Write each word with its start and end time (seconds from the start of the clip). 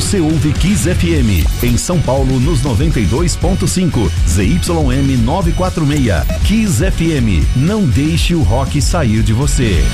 Você 0.00 0.18
ouve 0.18 0.54
Kiss 0.54 0.88
FM 0.88 1.62
em 1.62 1.76
São 1.76 2.00
Paulo 2.00 2.40
nos 2.40 2.62
92.5, 2.62 4.10
ZYM 4.26 5.18
946. 5.18 6.24
Kiss 6.42 6.78
FM, 6.78 7.46
não 7.54 7.84
deixe 7.84 8.34
o 8.34 8.42
rock 8.42 8.80
sair 8.80 9.22
de 9.22 9.34
você. 9.34 9.84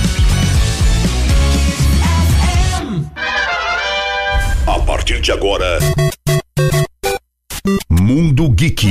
A 4.65 4.79
partir 4.79 5.21
de 5.21 5.33
agora, 5.33 5.81
Mundo 7.91 8.49
Geek. 8.51 8.89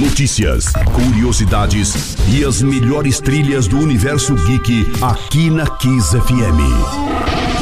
Notícias, 0.00 0.72
curiosidades 0.92 2.16
e 2.28 2.44
as 2.44 2.60
melhores 2.62 3.20
trilhas 3.20 3.68
do 3.68 3.78
universo 3.78 4.34
geek 4.34 4.90
aqui 5.00 5.50
na 5.50 5.66
Kiss 5.68 6.18
FM. 6.20 7.55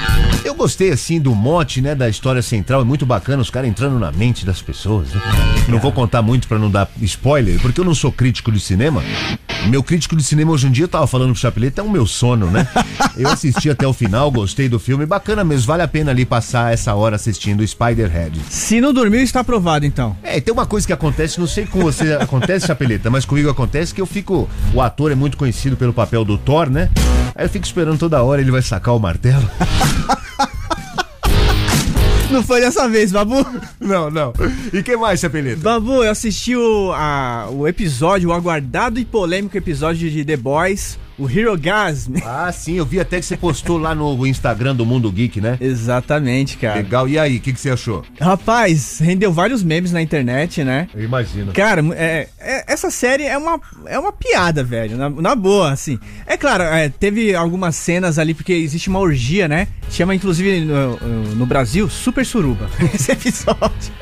Eu 0.45 0.55
gostei 0.55 0.93
assim 0.93 1.19
do 1.21 1.35
mote, 1.35 1.81
né, 1.81 1.95
da 1.95 2.09
história 2.09 2.43
central, 2.43 2.83
é 2.83 2.85
muito 2.85 3.05
bacana 3.05 3.43
os 3.43 3.51
caras 3.51 3.69
entrando 3.69 3.99
na 3.99 4.13
mente 4.13 4.45
das 4.45 4.61
pessoas. 4.63 5.09
Né? 5.13 5.21
Não 5.69 5.79
vou 5.79 5.93
contar 5.93 6.23
muito 6.23 6.47
pra 6.47 6.59
não 6.59 6.71
dar 6.71 6.89
spoiler, 7.01 7.61
porque 7.61 7.81
eu 7.81 7.85
não 7.85 7.95
sou 7.95 8.13
crítico 8.13 8.53
de 8.53 8.61
cinema. 8.61 9.03
Meu 9.67 9.83
crítico 9.83 10.17
de 10.17 10.23
cinema 10.23 10.53
hoje 10.53 10.67
em 10.67 10.71
dia, 10.71 10.85
eu 10.85 10.89
tava 10.89 11.07
falando 11.07 11.33
pro 11.33 11.41
Chapeleta, 11.41 11.83
é 11.83 11.85
o 11.85 11.91
meu 11.91 12.07
sono, 12.07 12.47
né? 12.47 12.67
Eu 13.17 13.29
assisti 13.29 13.69
até 13.69 13.87
o 13.87 13.93
final, 13.93 14.31
gostei 14.31 14.69
do 14.69 14.79
filme, 14.79 15.05
bacana 15.05 15.45
mesmo, 15.45 15.67
vale 15.67 15.83
a 15.83 15.89
pena 15.89 16.11
ali 16.11 16.25
passar 16.25 16.73
essa 16.73 16.95
hora 16.95 17.17
assistindo 17.17 17.67
Spider-Head. 17.67 18.41
Se 18.49 18.81
não 18.81 18.95
dormiu, 18.95 19.21
está 19.21 19.41
aprovado, 19.41 19.85
então. 19.85 20.17
É, 20.23 20.41
tem 20.41 20.53
uma 20.53 20.65
coisa 20.65 20.87
que 20.87 20.93
acontece, 20.93 21.39
não 21.39 21.47
sei 21.47 21.67
com 21.67 21.81
você 21.81 22.15
acontece, 22.15 22.67
Chapeleta, 22.67 23.11
mas 23.11 23.27
comigo 23.27 23.50
acontece 23.51 23.93
que 23.95 24.01
eu 24.01 24.07
fico. 24.07 24.49
O 24.75 24.81
ator 24.81 25.11
é 25.13 25.15
muito 25.15 25.37
conhecido 25.37 25.77
pelo 25.77 25.93
papel 25.93 26.25
do 26.25 26.37
Thor, 26.39 26.69
né? 26.71 26.89
Aí 27.35 27.45
eu 27.45 27.49
fico 27.51 27.65
esperando 27.67 27.99
toda 27.99 28.23
hora 28.23 28.41
ele 28.41 28.51
vai 28.51 28.63
sacar 28.63 28.95
o 28.95 28.99
martelo. 28.99 29.49
Não 32.31 32.45
foi 32.45 32.61
dessa 32.61 32.89
vez, 32.89 33.11
Babu. 33.11 33.45
Não, 33.81 34.09
não. 34.09 34.33
E 34.73 34.83
que 34.85 34.97
mais, 34.97 35.19
Chapeleta? 35.19 35.61
Babu, 35.61 36.05
eu 36.05 36.11
assisti 36.13 36.55
o, 36.55 36.93
a- 36.95 37.49
o 37.51 37.67
episódio, 37.67 38.29
o 38.29 38.33
aguardado 38.33 39.01
e 39.01 39.05
polêmico 39.05 39.57
episódio 39.57 40.09
de 40.09 40.25
The 40.25 40.37
Boys, 40.37 40.97
o 41.21 41.29
Hero 41.31 41.57
Gasm. 41.59 42.15
Ah, 42.25 42.51
sim, 42.53 42.75
eu 42.75 42.87
vi 42.87 42.99
até 42.99 43.21
que 43.21 43.27
você 43.27 43.37
postou 43.37 43.77
lá 43.79 43.95
no 43.95 44.27
Instagram 44.27 44.75
do 44.75 44.87
Mundo 44.87 45.11
Geek, 45.13 45.41
né? 45.41 45.59
Exatamente, 45.61 46.57
cara. 46.57 46.77
Legal. 46.77 47.09
E 47.09 47.19
aí, 47.19 47.37
o 47.37 47.41
que, 47.41 47.53
que 47.53 47.61
você 47.61 47.71
achou? 47.71 48.05
Rapaz, 48.21 48.99
rendeu 49.01 49.33
vários 49.33 49.63
memes 49.63 49.93
na 49.93 50.01
internet, 50.01 50.65
né? 50.65 50.89
Eu 50.95 51.05
imagino. 51.05 51.53
Cara, 51.53 51.83
é- 51.95 52.29
é- 52.39 52.65
essa 52.73 52.91
série 52.91 53.25
é 53.25 53.37
uma, 53.37 53.61
é 53.87 53.99
uma 53.99 54.13
piada, 54.13 54.65
velho. 54.65 54.97
Na, 54.97 55.11
na 55.11 55.35
boa, 55.35 55.71
assim. 55.71 55.99
É 56.27 56.37
claro, 56.37 56.63
é, 56.65 56.89
teve 56.89 57.35
algumas 57.35 57.77
cenas 57.77 58.19
ali, 58.19 58.33
porque 58.35 58.53
existe 58.53 58.89
uma 58.89 58.99
orgia, 58.99 59.47
né? 59.47 59.69
Chama, 59.91 60.15
inclusive, 60.15 60.61
no, 60.61 60.97
no 61.37 61.47
Brasil, 61.47 61.89
Super 61.89 62.25
Suruba. 62.25 62.69
Esse 62.95 63.13
episódio. 63.13 63.93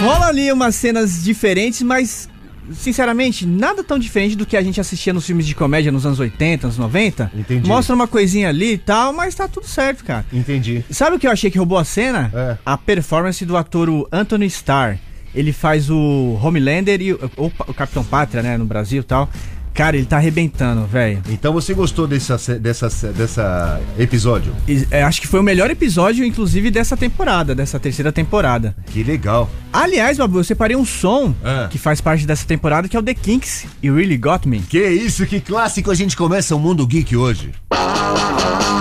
Rola 0.00 0.26
ali 0.28 0.50
umas 0.50 0.74
cenas 0.74 1.22
diferentes, 1.22 1.82
mas, 1.82 2.28
sinceramente, 2.72 3.46
nada 3.46 3.82
tão 3.82 3.98
diferente 3.98 4.36
do 4.36 4.46
que 4.46 4.56
a 4.56 4.62
gente 4.62 4.80
assistia 4.80 5.12
nos 5.12 5.26
filmes 5.26 5.46
de 5.46 5.54
comédia 5.54 5.90
nos 5.90 6.06
anos 6.06 6.20
80, 6.20 6.66
anos 6.66 6.78
90. 6.78 7.32
Entendi. 7.34 7.68
Mostra 7.68 7.94
uma 7.94 8.06
coisinha 8.06 8.48
ali 8.48 8.74
e 8.74 8.78
tal, 8.78 9.12
mas 9.12 9.34
tá 9.34 9.48
tudo 9.48 9.66
certo, 9.66 10.04
cara. 10.04 10.24
Entendi. 10.32 10.84
Sabe 10.90 11.16
o 11.16 11.18
que 11.18 11.26
eu 11.26 11.30
achei 11.30 11.50
que 11.50 11.58
roubou 11.58 11.78
a 11.78 11.84
cena? 11.84 12.30
É. 12.34 12.56
A 12.64 12.78
performance 12.78 13.44
do 13.44 13.56
ator 13.56 14.08
Anthony 14.12 14.46
Starr. 14.46 14.98
Ele 15.34 15.52
faz 15.52 15.88
o 15.88 16.38
Homelander 16.42 17.00
e 17.00 17.14
o, 17.14 17.30
ou 17.36 17.52
o 17.66 17.72
Capitão 17.74 18.04
Pátria, 18.04 18.42
né, 18.42 18.58
no 18.58 18.66
Brasil 18.66 19.00
e 19.00 19.04
tal. 19.04 19.30
Cara, 19.74 19.96
ele 19.96 20.06
tá 20.06 20.16
arrebentando, 20.18 20.84
velho. 20.86 21.22
Então 21.30 21.52
você 21.52 21.72
gostou 21.74 22.06
dessa, 22.06 22.36
dessa, 22.58 22.88
dessa 23.12 23.80
episódio? 23.98 24.52
É, 24.90 25.02
Acho 25.02 25.20
que 25.20 25.26
foi 25.26 25.40
o 25.40 25.42
melhor 25.42 25.70
episódio, 25.70 26.24
inclusive, 26.24 26.70
dessa 26.70 26.96
temporada, 26.96 27.54
dessa 27.54 27.78
terceira 27.80 28.12
temporada. 28.12 28.74
Que 28.86 29.02
legal. 29.02 29.50
Aliás, 29.72 30.18
Babu, 30.18 30.38
eu 30.40 30.44
separei 30.44 30.76
um 30.76 30.84
som 30.84 31.34
É. 31.42 31.68
que 31.68 31.78
faz 31.78 32.00
parte 32.00 32.26
dessa 32.26 32.44
temporada, 32.46 32.88
que 32.88 32.96
é 32.96 33.00
o 33.00 33.02
The 33.02 33.14
Kinks 33.14 33.66
e 33.82 33.90
Really 33.90 34.18
Got 34.18 34.46
Me. 34.46 34.60
Que 34.60 34.86
isso, 34.86 35.24
que 35.26 35.40
clássico 35.40 35.90
a 35.90 35.94
gente 35.94 36.16
começa 36.16 36.54
o 36.54 36.58
Mundo 36.58 36.86
Geek 36.86 37.16
hoje. 37.16 37.52
You 37.72 38.71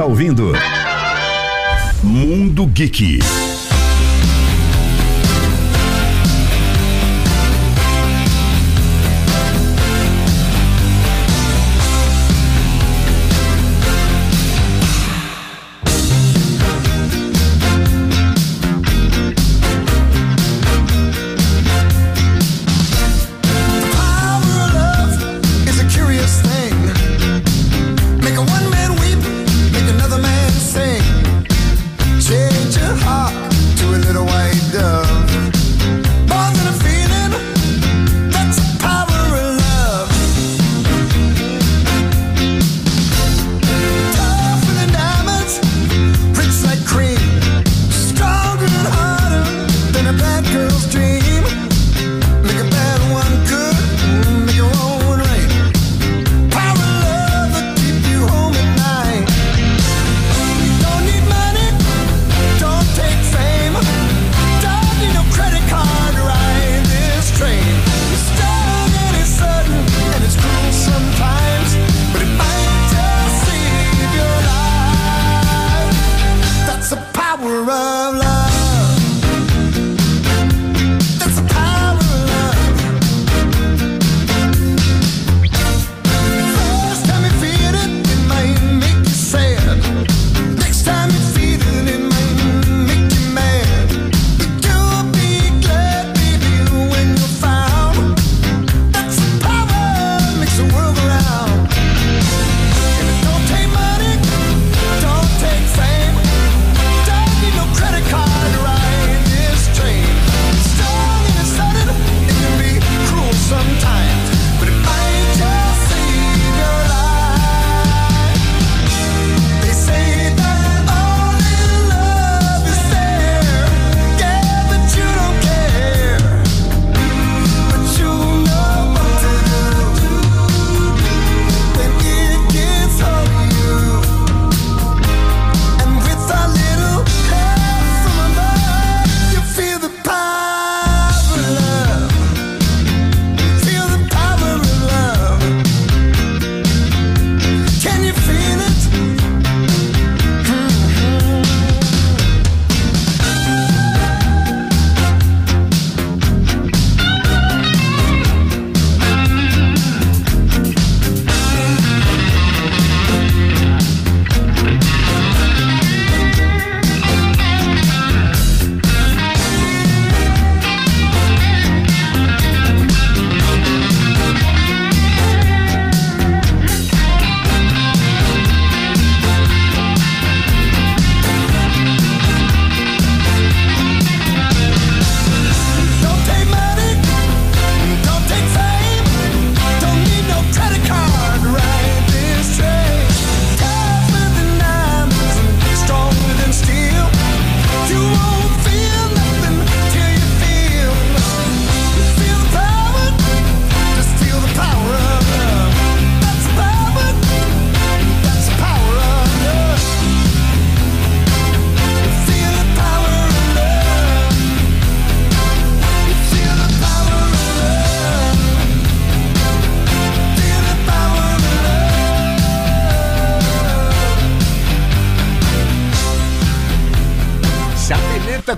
está 0.00 0.06
ouvindo 0.06 0.52
Mundo 2.02 2.66
Geek. 2.66 3.20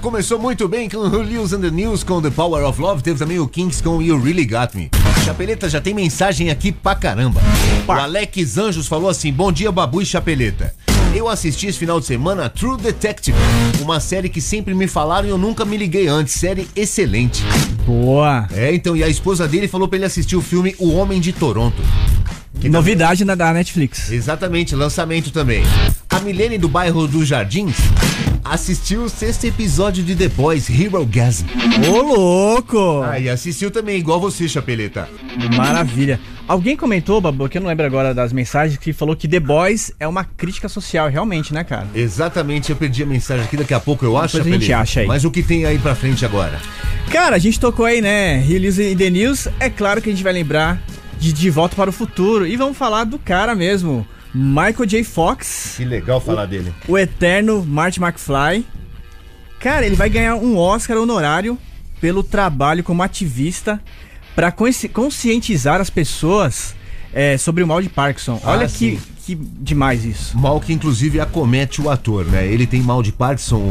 Começou 0.00 0.38
muito 0.38 0.66
bem 0.68 0.88
com 0.88 0.96
o 0.96 1.22
Lewis 1.22 1.52
and 1.52 1.60
the 1.60 1.70
News 1.70 2.02
com 2.02 2.20
The 2.20 2.30
Power 2.30 2.64
of 2.64 2.80
Love. 2.80 3.02
Teve 3.02 3.18
também 3.18 3.38
o 3.38 3.46
Kings 3.46 3.82
com 3.82 4.00
You 4.00 4.20
Really 4.20 4.46
Got 4.46 4.74
Me. 4.74 4.90
Chapeleta 5.24 5.68
já 5.68 5.80
tem 5.80 5.92
mensagem 5.92 6.50
aqui 6.50 6.72
pra 6.72 6.94
caramba. 6.94 7.40
O 7.86 7.92
Alex 7.92 8.56
Anjos 8.56 8.86
falou 8.86 9.10
assim: 9.10 9.32
Bom 9.32 9.52
dia, 9.52 9.70
Babu 9.70 10.00
e 10.00 10.06
Chapeleta. 10.06 10.74
Eu 11.14 11.28
assisti 11.28 11.66
esse 11.66 11.78
final 11.78 12.00
de 12.00 12.06
semana 12.06 12.48
True 12.48 12.80
Detective, 12.80 13.36
uma 13.80 14.00
série 14.00 14.30
que 14.30 14.40
sempre 14.40 14.74
me 14.74 14.88
falaram 14.88 15.28
e 15.28 15.30
eu 15.30 15.38
nunca 15.38 15.64
me 15.64 15.76
liguei 15.76 16.08
antes. 16.08 16.34
Série 16.34 16.66
excelente. 16.74 17.42
Boa. 17.86 18.48
É, 18.52 18.74
então, 18.74 18.96
e 18.96 19.04
a 19.04 19.08
esposa 19.08 19.46
dele 19.46 19.68
falou 19.68 19.86
pra 19.88 19.98
ele 19.98 20.06
assistir 20.06 20.36
o 20.36 20.40
filme 20.42 20.74
O 20.78 20.92
Homem 20.92 21.20
de 21.20 21.32
Toronto. 21.32 21.82
Que 22.60 22.68
Novidade 22.68 23.24
na, 23.24 23.34
da 23.34 23.52
Netflix. 23.52 24.10
Exatamente, 24.10 24.74
lançamento 24.74 25.30
também. 25.30 25.62
A 26.08 26.20
Milene 26.20 26.56
do 26.56 26.68
bairro 26.68 27.06
dos 27.06 27.28
Jardins 27.28 27.76
assistiu 28.44 29.04
o 29.04 29.08
sexto 29.08 29.44
episódio 29.46 30.02
de 30.02 30.14
The 30.16 30.28
Boys 30.28 30.68
Hero 30.68 31.04
Gasm. 31.06 31.46
Ô, 31.88 32.02
louco! 32.02 33.02
Ah, 33.02 33.18
e 33.18 33.28
assistiu 33.28 33.70
também, 33.70 33.96
igual 33.98 34.20
você, 34.20 34.48
Chapeleta. 34.48 35.08
Maravilha. 35.56 36.18
Alguém 36.48 36.76
comentou, 36.76 37.20
Babu, 37.20 37.48
que 37.48 37.56
eu 37.56 37.62
não 37.62 37.68
lembro 37.68 37.86
agora 37.86 38.12
das 38.12 38.32
mensagens, 38.32 38.76
que 38.78 38.92
falou 38.92 39.14
que 39.14 39.28
The 39.28 39.40
Boys 39.40 39.92
é 39.98 40.06
uma 40.08 40.24
crítica 40.24 40.68
social, 40.68 41.08
realmente, 41.08 41.54
né, 41.54 41.62
cara? 41.64 41.86
Exatamente, 41.94 42.70
eu 42.70 42.76
perdi 42.76 43.04
a 43.04 43.06
mensagem 43.06 43.44
aqui, 43.44 43.56
daqui 43.56 43.72
a 43.72 43.80
pouco 43.80 44.04
eu 44.04 44.16
acho, 44.18 44.36
Depois 44.36 44.52
a 44.54 44.58
gente 44.58 44.66
Chapeleta. 44.66 44.82
acha 44.82 45.00
aí. 45.00 45.06
Mas 45.06 45.24
o 45.24 45.30
que 45.30 45.42
tem 45.42 45.64
aí 45.64 45.78
pra 45.78 45.94
frente 45.94 46.24
agora? 46.24 46.60
Cara, 47.10 47.36
a 47.36 47.38
gente 47.38 47.60
tocou 47.60 47.86
aí, 47.86 48.00
né? 48.00 48.38
Release 48.38 48.82
in 48.82 48.96
the 48.96 49.08
News. 49.10 49.48
É 49.60 49.70
claro 49.70 50.02
que 50.02 50.08
a 50.08 50.12
gente 50.12 50.24
vai 50.24 50.32
lembrar 50.32 50.82
de 51.18 51.32
De 51.32 51.48
Volta 51.48 51.76
para 51.76 51.90
o 51.90 51.92
Futuro. 51.92 52.46
E 52.46 52.56
vamos 52.56 52.76
falar 52.76 53.04
do 53.04 53.18
cara 53.18 53.54
mesmo, 53.54 54.06
Michael 54.34 54.86
J. 54.86 55.04
Fox, 55.04 55.74
Que 55.76 55.84
legal 55.84 56.20
falar 56.20 56.46
dele. 56.46 56.72
o 56.88 56.96
eterno 56.96 57.64
Marty 57.64 58.00
McFly. 58.02 58.66
Cara, 59.60 59.84
ele 59.86 59.94
vai 59.94 60.08
ganhar 60.10 60.34
um 60.36 60.56
Oscar 60.58 60.96
honorário 60.96 61.58
pelo 62.00 62.22
trabalho 62.22 62.82
como 62.82 63.02
ativista 63.02 63.80
para 64.34 64.50
conscientizar 64.92 65.80
as 65.80 65.90
pessoas 65.90 66.74
é, 67.12 67.36
sobre 67.36 67.62
o 67.62 67.66
mal 67.66 67.80
de 67.82 67.88
Parkinson. 67.88 68.40
Ah, 68.42 68.52
Olha 68.52 68.68
sim. 68.68 68.98
que, 69.24 69.34
que 69.34 69.34
demais 69.34 70.04
isso. 70.04 70.36
Mal 70.36 70.58
que 70.60 70.72
inclusive 70.72 71.20
acomete 71.20 71.80
o 71.80 71.90
ator, 71.90 72.24
né? 72.24 72.46
Ele 72.46 72.66
tem 72.66 72.80
mal 72.82 73.02
de 73.02 73.12
Parkinson 73.12 73.70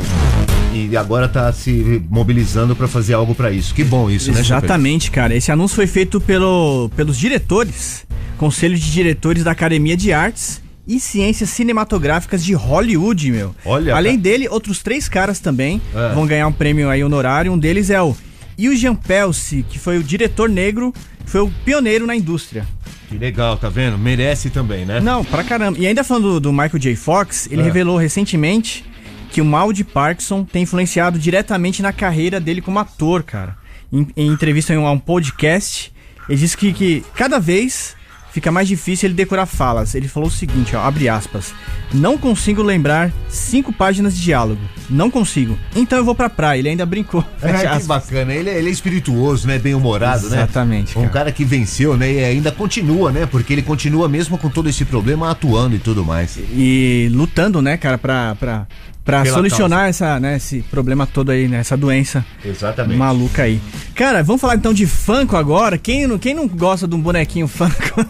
e 0.73 0.95
agora 0.97 1.27
tá 1.27 1.51
se 1.53 2.01
mobilizando 2.09 2.75
pra 2.75 2.87
fazer 2.87 3.13
algo 3.13 3.33
pra 3.35 3.51
isso. 3.51 3.73
Que 3.73 3.83
bom 3.83 4.09
isso, 4.09 4.31
né? 4.31 4.39
Exatamente, 4.39 5.11
cara. 5.11 5.35
Esse 5.35 5.51
anúncio 5.51 5.75
foi 5.75 5.87
feito 5.87 6.19
pelo, 6.21 6.89
pelos 6.95 7.17
diretores, 7.17 8.05
Conselho 8.37 8.77
de 8.77 8.91
Diretores 8.91 9.43
da 9.43 9.51
Academia 9.51 9.95
de 9.97 10.11
Artes 10.13 10.61
e 10.87 10.99
Ciências 10.99 11.49
Cinematográficas 11.51 12.43
de 12.43 12.53
Hollywood, 12.53 13.31
meu. 13.31 13.55
Olha, 13.65 13.95
Além 13.95 14.13
cara. 14.13 14.21
dele, 14.23 14.47
outros 14.49 14.81
três 14.81 15.07
caras 15.07 15.39
também 15.39 15.81
É. 15.95 16.13
vão 16.13 16.25
ganhar 16.25 16.47
um 16.47 16.51
prêmio 16.51 16.89
aí 16.89 17.03
honorário. 17.03 17.51
Um 17.51 17.57
deles 17.57 17.89
é 17.89 18.01
o 18.01 18.15
Eugene 18.57 18.97
Pelsi, 19.07 19.65
que 19.69 19.77
foi 19.79 19.97
o 19.97 20.03
diretor 20.03 20.49
negro, 20.49 20.93
foi 21.25 21.41
o 21.41 21.51
pioneiro 21.63 22.05
na 22.07 22.15
indústria. 22.15 22.65
Que 23.07 23.17
legal, 23.17 23.57
tá 23.57 23.67
vendo? 23.69 23.97
Merece 23.97 24.49
também, 24.49 24.85
né? 24.85 24.99
Não, 25.01 25.23
pra 25.25 25.43
caramba. 25.43 25.77
E 25.77 25.85
ainda 25.85 26.03
falando 26.03 26.33
do, 26.33 26.39
do 26.39 26.51
Michael 26.53 26.79
J. 26.79 26.95
Fox, 26.95 27.47
ele 27.51 27.61
É. 27.61 27.65
revelou 27.65 27.97
recentemente 27.97 28.85
que 29.31 29.41
o 29.41 29.45
mal 29.45 29.71
de 29.73 29.83
Parkinson 29.83 30.43
tem 30.43 30.63
influenciado 30.63 31.17
diretamente 31.17 31.81
na 31.81 31.91
carreira 31.93 32.39
dele 32.39 32.61
como 32.61 32.77
ator, 32.79 33.23
cara. 33.23 33.55
Em, 33.91 34.07
em 34.15 34.27
entrevista 34.27 34.73
em 34.73 34.77
um, 34.77 34.85
a 34.85 34.91
um 34.91 34.99
podcast, 34.99 35.91
ele 36.29 36.37
disse 36.39 36.55
que, 36.57 36.71
que 36.73 37.03
cada 37.15 37.39
vez 37.39 37.95
fica 38.33 38.49
mais 38.49 38.65
difícil 38.65 39.07
ele 39.07 39.13
decorar 39.13 39.45
falas. 39.45 39.93
Ele 39.93 40.07
falou 40.07 40.29
o 40.29 40.31
seguinte, 40.31 40.73
ó, 40.73 40.79
abre 40.81 41.09
aspas. 41.09 41.53
Não 41.93 42.17
consigo 42.17 42.63
lembrar 42.63 43.11
cinco 43.27 43.73
páginas 43.73 44.15
de 44.15 44.21
diálogo. 44.21 44.61
Não 44.89 45.11
consigo. 45.11 45.57
Então 45.75 45.97
eu 45.97 46.05
vou 46.05 46.15
pra 46.15 46.29
praia. 46.29 46.59
Ele 46.59 46.69
ainda 46.69 46.85
brincou. 46.85 47.21
É, 47.41 47.77
que 47.77 47.83
bacana. 47.85 48.33
Ele, 48.33 48.49
é- 48.49 48.57
ele 48.57 48.69
é 48.69 48.71
espirituoso, 48.71 49.45
né? 49.47 49.59
Bem 49.59 49.73
humorado, 49.73 50.29
né? 50.29 50.37
Exatamente, 50.37 50.97
Um 50.97 51.01
cara. 51.01 51.13
cara 51.13 51.31
que 51.33 51.43
venceu, 51.43 51.97
né? 51.97 52.09
E 52.13 52.23
ainda 52.23 52.51
continua, 52.51 53.11
né? 53.11 53.25
Porque 53.25 53.51
ele 53.51 53.61
continua 53.61 54.07
mesmo 54.07 54.37
com 54.37 54.49
todo 54.49 54.69
esse 54.69 54.85
problema 54.85 55.29
atuando 55.31 55.75
e 55.75 55.79
tudo 55.79 56.05
mais. 56.05 56.37
E 56.37 57.09
lutando, 57.11 57.61
né, 57.61 57.75
cara, 57.75 57.97
pra, 57.97 58.35
pra, 58.35 58.67
pra 59.03 59.23
Pela 59.23 59.35
solucionar 59.35 59.89
essa, 59.89 60.19
né, 60.19 60.37
esse 60.37 60.61
problema 60.69 61.07
todo 61.07 61.31
aí, 61.31 61.47
né, 61.47 61.57
essa 61.59 61.75
doença 61.75 62.23
Exatamente. 62.45 62.97
maluca 62.97 63.43
aí. 63.43 63.59
Cara, 63.95 64.23
vamos 64.23 64.39
falar 64.41 64.55
então 64.55 64.73
de 64.73 64.85
Funko 64.85 65.35
agora. 65.35 65.77
Quem, 65.77 66.05
não- 66.07 66.17
quem 66.19 66.33
não 66.33 66.47
gosta 66.47 66.87
de 66.87 66.95
um 66.95 66.99
bonequinho 67.01 67.47
Funko? 67.47 68.05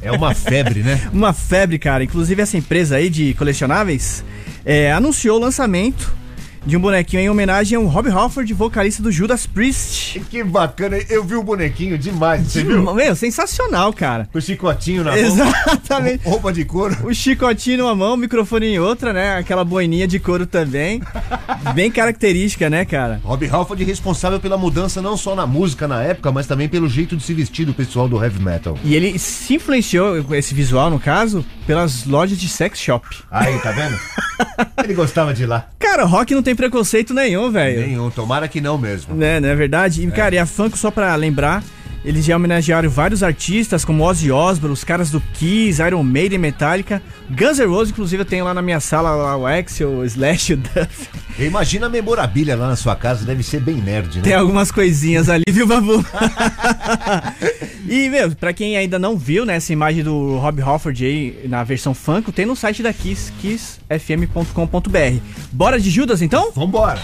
É 0.00 0.12
uma 0.12 0.34
febre, 0.34 0.80
né? 0.80 1.00
Uma 1.12 1.32
febre, 1.32 1.78
cara. 1.78 2.04
Inclusive 2.04 2.40
essa 2.42 2.56
empresa 2.56 2.96
aí 2.96 3.10
de 3.10 3.34
colecionáveis 3.34 4.24
é, 4.64 4.92
anunciou 4.92 5.38
o 5.38 5.40
lançamento 5.40 6.12
de 6.64 6.76
um 6.76 6.80
bonequinho 6.80 7.22
em 7.22 7.28
homenagem 7.28 7.76
ao 7.76 7.84
Rob 7.86 8.08
Halford, 8.08 8.52
vocalista 8.54 9.02
do 9.02 9.10
Judas 9.10 9.46
Priest. 9.46 10.20
Que 10.30 10.44
bacana. 10.44 10.98
Eu 11.08 11.24
vi 11.24 11.34
o 11.34 11.42
bonequinho 11.42 11.98
demais, 11.98 12.46
você 12.46 12.62
viu? 12.62 12.82
Meu, 12.94 13.16
sensacional, 13.16 13.92
cara. 13.92 14.28
Com 14.30 14.38
o 14.38 14.40
chicotinho 14.40 15.02
na 15.02 15.10
mão. 15.10 15.18
Exatamente. 15.18 16.22
Roupa 16.28 16.52
de 16.52 16.64
couro. 16.64 16.96
O 17.04 17.14
chicotinho 17.14 17.78
numa 17.78 17.94
mão, 17.94 18.14
o 18.14 18.16
microfone 18.16 18.66
em 18.66 18.78
outra, 18.78 19.12
né? 19.12 19.36
Aquela 19.36 19.64
boininha 19.64 20.06
de 20.06 20.18
couro 20.18 20.46
também. 20.46 21.02
Bem 21.74 21.90
característica, 21.90 22.70
né, 22.70 22.84
cara? 22.84 23.20
Rob 23.24 23.48
Halford 23.48 23.82
responsável 23.84 24.38
pela 24.38 24.56
mudança 24.56 25.02
não 25.02 25.16
só 25.16 25.34
na 25.34 25.46
música 25.46 25.88
na 25.88 26.02
época, 26.02 26.30
mas 26.30 26.46
também 26.46 26.68
pelo 26.68 26.88
jeito 26.88 27.16
de 27.16 27.22
se 27.22 27.34
vestir 27.34 27.66
do 27.66 27.74
pessoal 27.74 28.08
do 28.08 28.22
heavy 28.22 28.40
metal. 28.40 28.78
E 28.84 28.94
ele 28.94 29.18
se 29.18 29.54
influenciou, 29.54 30.22
com 30.22 30.34
esse 30.34 30.54
visual 30.54 30.90
no 30.90 31.00
caso, 31.00 31.44
pelas 31.66 32.06
lojas 32.06 32.38
de 32.38 32.48
sex 32.48 32.78
shop. 32.78 33.06
Aí, 33.30 33.58
tá 33.58 33.72
vendo? 33.72 33.98
Ele 34.82 34.94
gostava 34.94 35.34
de 35.34 35.42
ir 35.42 35.46
lá. 35.46 35.68
Cara, 35.92 36.04
rock 36.04 36.34
não 36.34 36.42
tem 36.42 36.56
preconceito 36.56 37.12
nenhum, 37.12 37.50
velho. 37.50 37.82
Nenhum, 37.82 38.08
tomara 38.08 38.48
que 38.48 38.62
não 38.62 38.78
mesmo. 38.78 39.14
Né, 39.14 39.38
não 39.38 39.50
é 39.50 39.54
verdade? 39.54 40.02
E, 40.02 40.10
cara, 40.10 40.34
e 40.34 40.38
a 40.38 40.46
Funko, 40.46 40.74
só 40.78 40.90
pra 40.90 41.14
lembrar, 41.14 41.62
eles 42.04 42.24
já 42.24 42.36
homenagearam 42.36 42.90
vários 42.90 43.22
artistas, 43.22 43.84
como 43.84 44.04
Ozzy 44.04 44.30
Osbourne, 44.32 44.72
os 44.72 44.82
caras 44.82 45.10
do 45.10 45.20
Kiss, 45.34 45.80
Iron 45.80 46.02
Maiden, 46.02 46.38
Metallica. 46.38 47.00
Guns 47.30 47.58
N' 47.58 47.66
Roses, 47.66 47.92
inclusive, 47.92 48.22
eu 48.22 48.26
tenho 48.26 48.44
lá 48.44 48.52
na 48.52 48.62
minha 48.62 48.80
sala 48.80 49.14
lá, 49.14 49.36
o 49.36 49.46
Axel, 49.46 49.90
o 49.90 50.04
Slash, 50.04 50.54
o 50.54 50.56
Duff. 50.56 51.08
Imagina 51.38 51.86
a 51.86 51.88
memorabilia 51.88 52.56
lá 52.56 52.68
na 52.68 52.76
sua 52.76 52.96
casa, 52.96 53.24
deve 53.24 53.42
ser 53.42 53.60
bem 53.60 53.76
nerd, 53.76 54.16
né? 54.16 54.22
Tem 54.22 54.34
algumas 54.34 54.70
coisinhas 54.70 55.28
ali, 55.28 55.44
viu, 55.48 55.66
Babu? 55.66 56.04
e, 57.88 58.08
meu, 58.08 58.30
pra 58.32 58.52
quem 58.52 58.76
ainda 58.76 58.98
não 58.98 59.16
viu, 59.16 59.46
né, 59.46 59.56
essa 59.56 59.72
imagem 59.72 60.02
do 60.02 60.38
Rob 60.38 60.60
Halford 60.60 61.04
aí 61.04 61.46
na 61.48 61.62
versão 61.64 61.94
Funko, 61.94 62.32
tem 62.32 62.44
no 62.44 62.56
site 62.56 62.82
da 62.82 62.92
Kiss, 62.92 63.32
kissfm.com.br. 63.40 65.20
Bora 65.52 65.80
de 65.80 65.90
Judas, 65.90 66.20
então? 66.20 66.52
Vambora! 66.52 67.00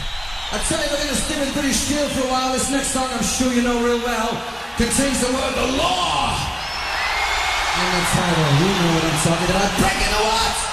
I 0.51 0.59
tell 0.67 0.81
you, 0.81 0.89
gonna 0.89 1.13
spin 1.13 1.43
it 1.43 1.53
pretty 1.53 1.75
still 1.75 2.09
for 2.09 2.27
a 2.27 2.31
while. 2.33 2.53
This 2.55 2.71
next 2.71 2.93
song, 2.93 3.07
I'm 3.13 3.23
sure 3.23 3.53
you 3.53 3.61
know 3.61 3.85
real 3.85 3.99
well, 3.99 4.41
contains 4.79 5.19
the 5.21 5.33
word 5.33 5.55
the 5.57 5.77
law. 5.77 6.39
In 7.75 7.91
the 7.91 8.05
title, 8.15 8.49
you 8.63 8.71
know 8.79 8.95
what 8.95 9.05
I'm 9.05 9.19
talking 9.27 9.51
about. 9.51 9.79
Breaking 9.81 10.15
the? 10.23 10.68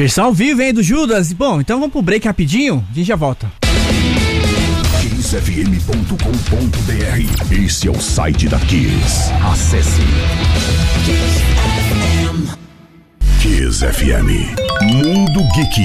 Versão 0.00 0.24
ao 0.24 0.32
vivo, 0.32 0.62
hein, 0.62 0.72
do 0.72 0.82
Judas. 0.82 1.30
Bom, 1.30 1.60
então 1.60 1.78
vamos 1.78 1.92
pro 1.92 2.00
break 2.00 2.26
rapidinho, 2.26 2.82
a 2.90 2.94
gente 2.94 3.06
já 3.06 3.16
volta. 3.16 3.52
kissfm.com.br. 5.02 6.16
Esse 7.54 7.86
é 7.86 7.90
o 7.90 8.00
site 8.00 8.48
da 8.48 8.58
Kiss. 8.60 9.30
Acesse 9.44 10.00
Kiss 13.42 13.84
FM. 13.84 14.56
Mundo 14.84 15.46
Geek. 15.54 15.84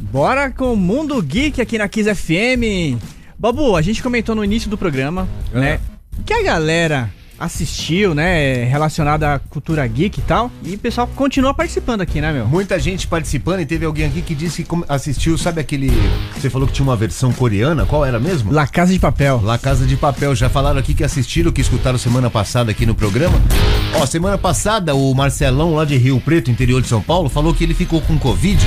Bora 0.00 0.50
com 0.50 0.72
o 0.72 0.76
Mundo 0.78 1.20
Geek 1.20 1.60
aqui 1.60 1.76
na 1.76 1.90
Kiss 1.90 2.14
FM. 2.14 2.96
Babu, 3.38 3.76
a 3.76 3.82
gente 3.82 4.02
comentou 4.02 4.34
no 4.34 4.42
início 4.42 4.70
do 4.70 4.78
programa, 4.78 5.28
né? 5.52 5.78
Que 6.24 6.32
a 6.32 6.42
galera 6.42 7.17
assistiu, 7.38 8.14
né? 8.14 8.64
Relacionada 8.64 9.34
à 9.34 9.38
cultura 9.38 9.86
geek 9.86 10.18
e 10.18 10.22
tal. 10.22 10.50
E 10.64 10.74
o 10.74 10.78
pessoal 10.78 11.06
continua 11.06 11.54
participando 11.54 12.00
aqui, 12.00 12.20
né, 12.20 12.32
meu? 12.32 12.46
Muita 12.46 12.78
gente 12.78 13.06
participando 13.06 13.60
e 13.60 13.66
teve 13.66 13.84
alguém 13.84 14.06
aqui 14.06 14.22
que 14.22 14.34
disse 14.34 14.64
que 14.64 14.84
assistiu, 14.88 15.38
sabe 15.38 15.60
aquele. 15.60 15.90
Você 16.36 16.50
falou 16.50 16.66
que 16.66 16.74
tinha 16.74 16.86
uma 16.86 16.96
versão 16.96 17.32
coreana, 17.32 17.86
qual 17.86 18.04
era 18.04 18.18
mesmo? 18.18 18.52
La 18.52 18.66
Casa 18.66 18.92
de 18.92 18.98
Papel. 18.98 19.40
La 19.42 19.58
Casa 19.58 19.86
de 19.86 19.96
Papel, 19.96 20.34
já 20.34 20.48
falaram 20.48 20.78
aqui 20.78 20.94
que 20.94 21.04
assistiram, 21.04 21.52
que 21.52 21.60
escutaram 21.60 21.98
semana 21.98 22.30
passada 22.30 22.70
aqui 22.70 22.84
no 22.84 22.94
programa. 22.94 23.40
Ó, 23.94 24.06
semana 24.06 24.36
passada 24.36 24.94
o 24.94 25.14
Marcelão 25.14 25.74
lá 25.74 25.84
de 25.84 25.96
Rio 25.96 26.20
Preto, 26.20 26.50
interior 26.50 26.82
de 26.82 26.88
São 26.88 27.00
Paulo, 27.00 27.28
falou 27.28 27.54
que 27.54 27.64
ele 27.64 27.74
ficou 27.74 28.00
com 28.00 28.18
Covid. 28.18 28.58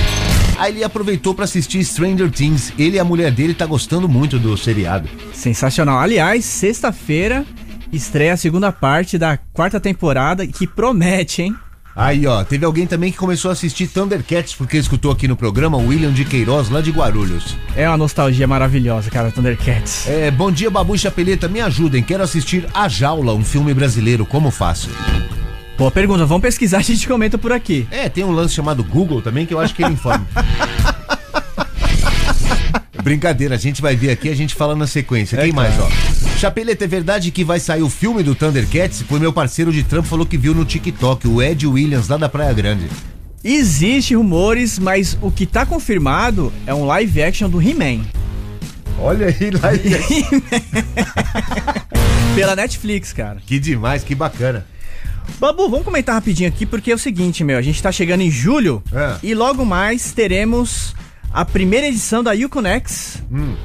Aí 0.57 0.73
ele 0.73 0.83
aproveitou 0.83 1.33
pra 1.33 1.45
assistir 1.45 1.83
Stranger 1.83 2.29
Things. 2.29 2.71
Ele 2.77 2.97
e 2.97 2.99
a 2.99 3.03
mulher 3.03 3.31
dele 3.31 3.53
tá 3.53 3.65
gostando 3.65 4.07
muito 4.07 4.37
do 4.37 4.55
seriado. 4.55 5.09
Sensacional. 5.33 5.99
Aliás, 5.99 6.45
sexta-feira 6.45 7.43
estreia 7.91 8.33
a 8.33 8.37
segunda 8.37 8.71
parte 8.71 9.17
da 9.17 9.37
quarta 9.37 9.79
temporada 9.79 10.45
que 10.47 10.65
promete, 10.65 11.41
hein? 11.41 11.55
Aí, 11.93 12.25
ó, 12.25 12.41
teve 12.43 12.63
alguém 12.63 12.87
também 12.87 13.11
que 13.11 13.17
começou 13.17 13.49
a 13.49 13.51
assistir 13.51 13.85
Thundercats 13.87 14.55
porque 14.55 14.77
escutou 14.77 15.11
aqui 15.11 15.27
no 15.27 15.35
programa 15.35 15.77
o 15.77 15.87
William 15.87 16.13
de 16.13 16.23
Queiroz, 16.23 16.69
lá 16.69 16.79
de 16.79 16.89
Guarulhos. 16.89 17.57
É 17.75 17.87
uma 17.87 17.97
nostalgia 17.97 18.47
maravilhosa, 18.47 19.09
cara, 19.11 19.29
Thundercats. 19.29 20.07
É, 20.07 20.31
bom 20.31 20.49
dia, 20.49 20.69
Babu 20.69 20.95
e 20.95 20.99
Chapeleta, 20.99 21.49
me 21.49 21.59
ajudem, 21.59 22.01
quero 22.01 22.23
assistir 22.23 22.65
A 22.73 22.87
Jaula, 22.87 23.33
um 23.33 23.43
filme 23.43 23.73
brasileiro, 23.73 24.25
como 24.25 24.51
faço? 24.51 24.89
Boa 25.77 25.91
pergunta, 25.91 26.25
vamos 26.25 26.43
pesquisar, 26.43 26.77
a 26.77 26.81
gente 26.81 27.05
comenta 27.05 27.37
por 27.37 27.51
aqui. 27.51 27.85
É, 27.91 28.07
tem 28.07 28.23
um 28.23 28.31
lance 28.31 28.53
chamado 28.53 28.83
Google 28.83 29.21
também 29.21 29.45
que 29.45 29.53
eu 29.53 29.59
acho 29.59 29.75
que 29.75 29.83
ele 29.83 29.93
informa. 29.93 30.25
Brincadeira, 33.03 33.55
a 33.55 33.57
gente 33.57 33.81
vai 33.81 33.95
ver 33.95 34.11
aqui, 34.11 34.29
a 34.29 34.35
gente 34.35 34.53
fala 34.55 34.75
na 34.75 34.87
sequência. 34.87 35.37
Quem 35.41 35.51
mais, 35.51 35.73
ó? 35.79 35.89
Chapeleta, 36.37 36.85
é 36.85 36.87
verdade 36.87 37.31
que 37.31 37.43
vai 37.43 37.59
sair 37.59 37.81
o 37.81 37.89
filme 37.89 38.21
do 38.23 38.35
Thundercats? 38.35 39.01
Foi 39.03 39.19
meu 39.19 39.33
parceiro 39.33 39.71
de 39.71 39.83
trampo 39.83 40.07
falou 40.07 40.25
que 40.25 40.37
viu 40.37 40.53
no 40.53 40.63
TikTok, 40.65 41.27
o 41.27 41.41
Ed 41.41 41.65
Williams, 41.67 42.07
lá 42.07 42.17
da 42.17 42.29
Praia 42.29 42.53
Grande. 42.53 42.87
Existem 43.43 44.15
rumores, 44.15 44.77
mas 44.77 45.17
o 45.21 45.31
que 45.31 45.45
tá 45.47 45.65
confirmado 45.65 46.53
é 46.67 46.73
um 46.73 46.85
live 46.85 47.23
action 47.23 47.49
do 47.49 47.59
He-Man. 47.61 48.01
Olha 48.99 49.27
aí, 49.27 49.49
lá. 49.51 49.71
Pela 52.35 52.55
Netflix, 52.55 53.11
cara. 53.11 53.39
que 53.45 53.59
demais, 53.59 54.03
que 54.03 54.15
bacana. 54.15 54.65
Babu, 55.39 55.69
vamos 55.69 55.85
comentar 55.85 56.15
rapidinho 56.15 56.49
aqui, 56.49 56.65
porque 56.65 56.91
é 56.91 56.95
o 56.95 56.99
seguinte, 56.99 57.43
meu, 57.43 57.57
a 57.57 57.61
gente 57.61 57.81
tá 57.81 57.91
chegando 57.91 58.21
em 58.21 58.31
julho 58.31 58.83
É. 58.93 59.15
e 59.23 59.33
logo 59.33 59.65
mais 59.65 60.11
teremos 60.11 60.93
a 61.33 61.45
primeira 61.45 61.87
edição 61.87 62.21
da 62.23 62.31
Uconex, 62.33 63.21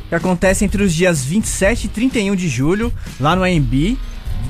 que 0.09 0.15
acontece 0.15 0.65
entre 0.65 0.83
os 0.83 0.95
dias 0.95 1.25
27 1.25 1.85
e 1.87 1.89
31 1.89 2.35
de 2.37 2.49
julho, 2.49 2.93
lá 3.21 3.35
no 3.35 3.43
AMB. 3.43 3.97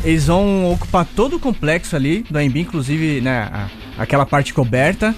Eles 0.04 0.26
vão 0.26 0.70
ocupar 0.72 1.04
todo 1.06 1.36
o 1.36 1.40
complexo 1.40 1.96
ali 1.96 2.24
do 2.30 2.38
AMB, 2.38 2.56
inclusive, 2.60 3.20
né, 3.20 3.48
a- 3.52 3.68
aquela 3.98 4.26
parte 4.26 4.52
coberta. 4.52 5.14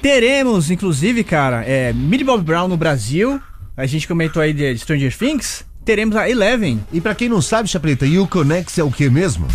Teremos, 0.00 0.70
inclusive, 0.70 1.22
cara, 1.24 1.64
é, 1.66 1.92
Millie 1.92 2.24
Bob 2.24 2.42
Brown 2.42 2.68
no 2.68 2.76
Brasil. 2.76 3.40
A 3.76 3.86
gente 3.86 4.06
comentou 4.06 4.40
aí 4.42 4.52
de 4.52 4.76
Stranger 4.78 5.16
Things. 5.16 5.64
Teremos 5.84 6.14
a 6.16 6.28
Eleven. 6.30 6.80
E 6.92 7.00
pra 7.00 7.14
quem 7.14 7.28
não 7.28 7.42
sabe, 7.42 7.68
Chapeleta, 7.68 8.06
Uconex 8.06 8.78
é 8.78 8.84
o 8.84 8.90
que 8.90 9.08
mesmo? 9.10 9.46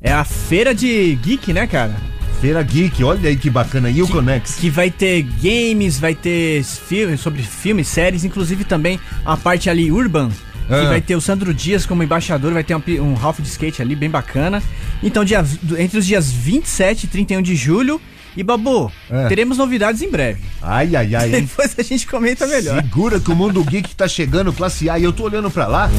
É 0.00 0.12
a 0.12 0.24
feira 0.24 0.74
de 0.74 1.14
geek, 1.16 1.52
né, 1.52 1.66
cara? 1.66 1.94
Feira 2.40 2.62
Geek, 2.62 3.02
olha 3.02 3.28
aí 3.28 3.36
que 3.36 3.50
bacana, 3.50 3.88
Uconex. 3.90 4.56
Que 4.60 4.70
vai 4.70 4.90
ter 4.90 5.22
games, 5.42 5.98
vai 5.98 6.14
ter 6.14 6.62
filmes 6.62 7.20
sobre 7.20 7.42
filmes, 7.42 7.88
séries, 7.88 8.24
inclusive 8.24 8.62
também 8.64 9.00
a 9.24 9.36
parte 9.36 9.68
ali 9.68 9.90
urban. 9.90 10.28
Que 10.68 10.74
Ah. 10.74 10.88
vai 10.88 11.00
ter 11.00 11.16
o 11.16 11.20
Sandro 11.20 11.52
Dias 11.52 11.84
como 11.86 12.02
embaixador, 12.02 12.52
vai 12.52 12.62
ter 12.62 12.76
um, 12.76 12.82
um 13.00 13.14
Ralph 13.14 13.40
de 13.40 13.48
skate 13.48 13.82
ali, 13.82 13.96
bem 13.96 14.10
bacana. 14.10 14.62
Então, 15.02 15.24
dia, 15.24 15.44
entre 15.78 15.98
os 15.98 16.06
dias 16.06 16.30
27 16.30 17.04
e 17.04 17.06
31 17.08 17.42
de 17.42 17.56
julho. 17.56 18.00
E 18.36 18.42
Babu, 18.42 18.90
Ah. 19.10 19.26
teremos 19.28 19.58
novidades 19.58 20.00
em 20.02 20.10
breve. 20.10 20.40
Ai, 20.62 20.94
ai, 20.94 21.14
ai? 21.14 21.28
Depois 21.30 21.74
a 21.78 21.82
gente 21.82 22.06
comenta 22.06 22.46
melhor. 22.46 22.82
Segura 22.82 23.18
que 23.20 23.30
o 23.30 23.36
Mundo 23.36 23.62
Geek 23.64 23.94
tá 23.94 24.06
chegando, 24.06 24.52
classe 24.52 24.88
A, 24.88 24.98
e 24.98 25.04
eu 25.04 25.12
tô 25.12 25.24
olhando 25.24 25.50
pra 25.50 25.66
lá. 25.66 25.90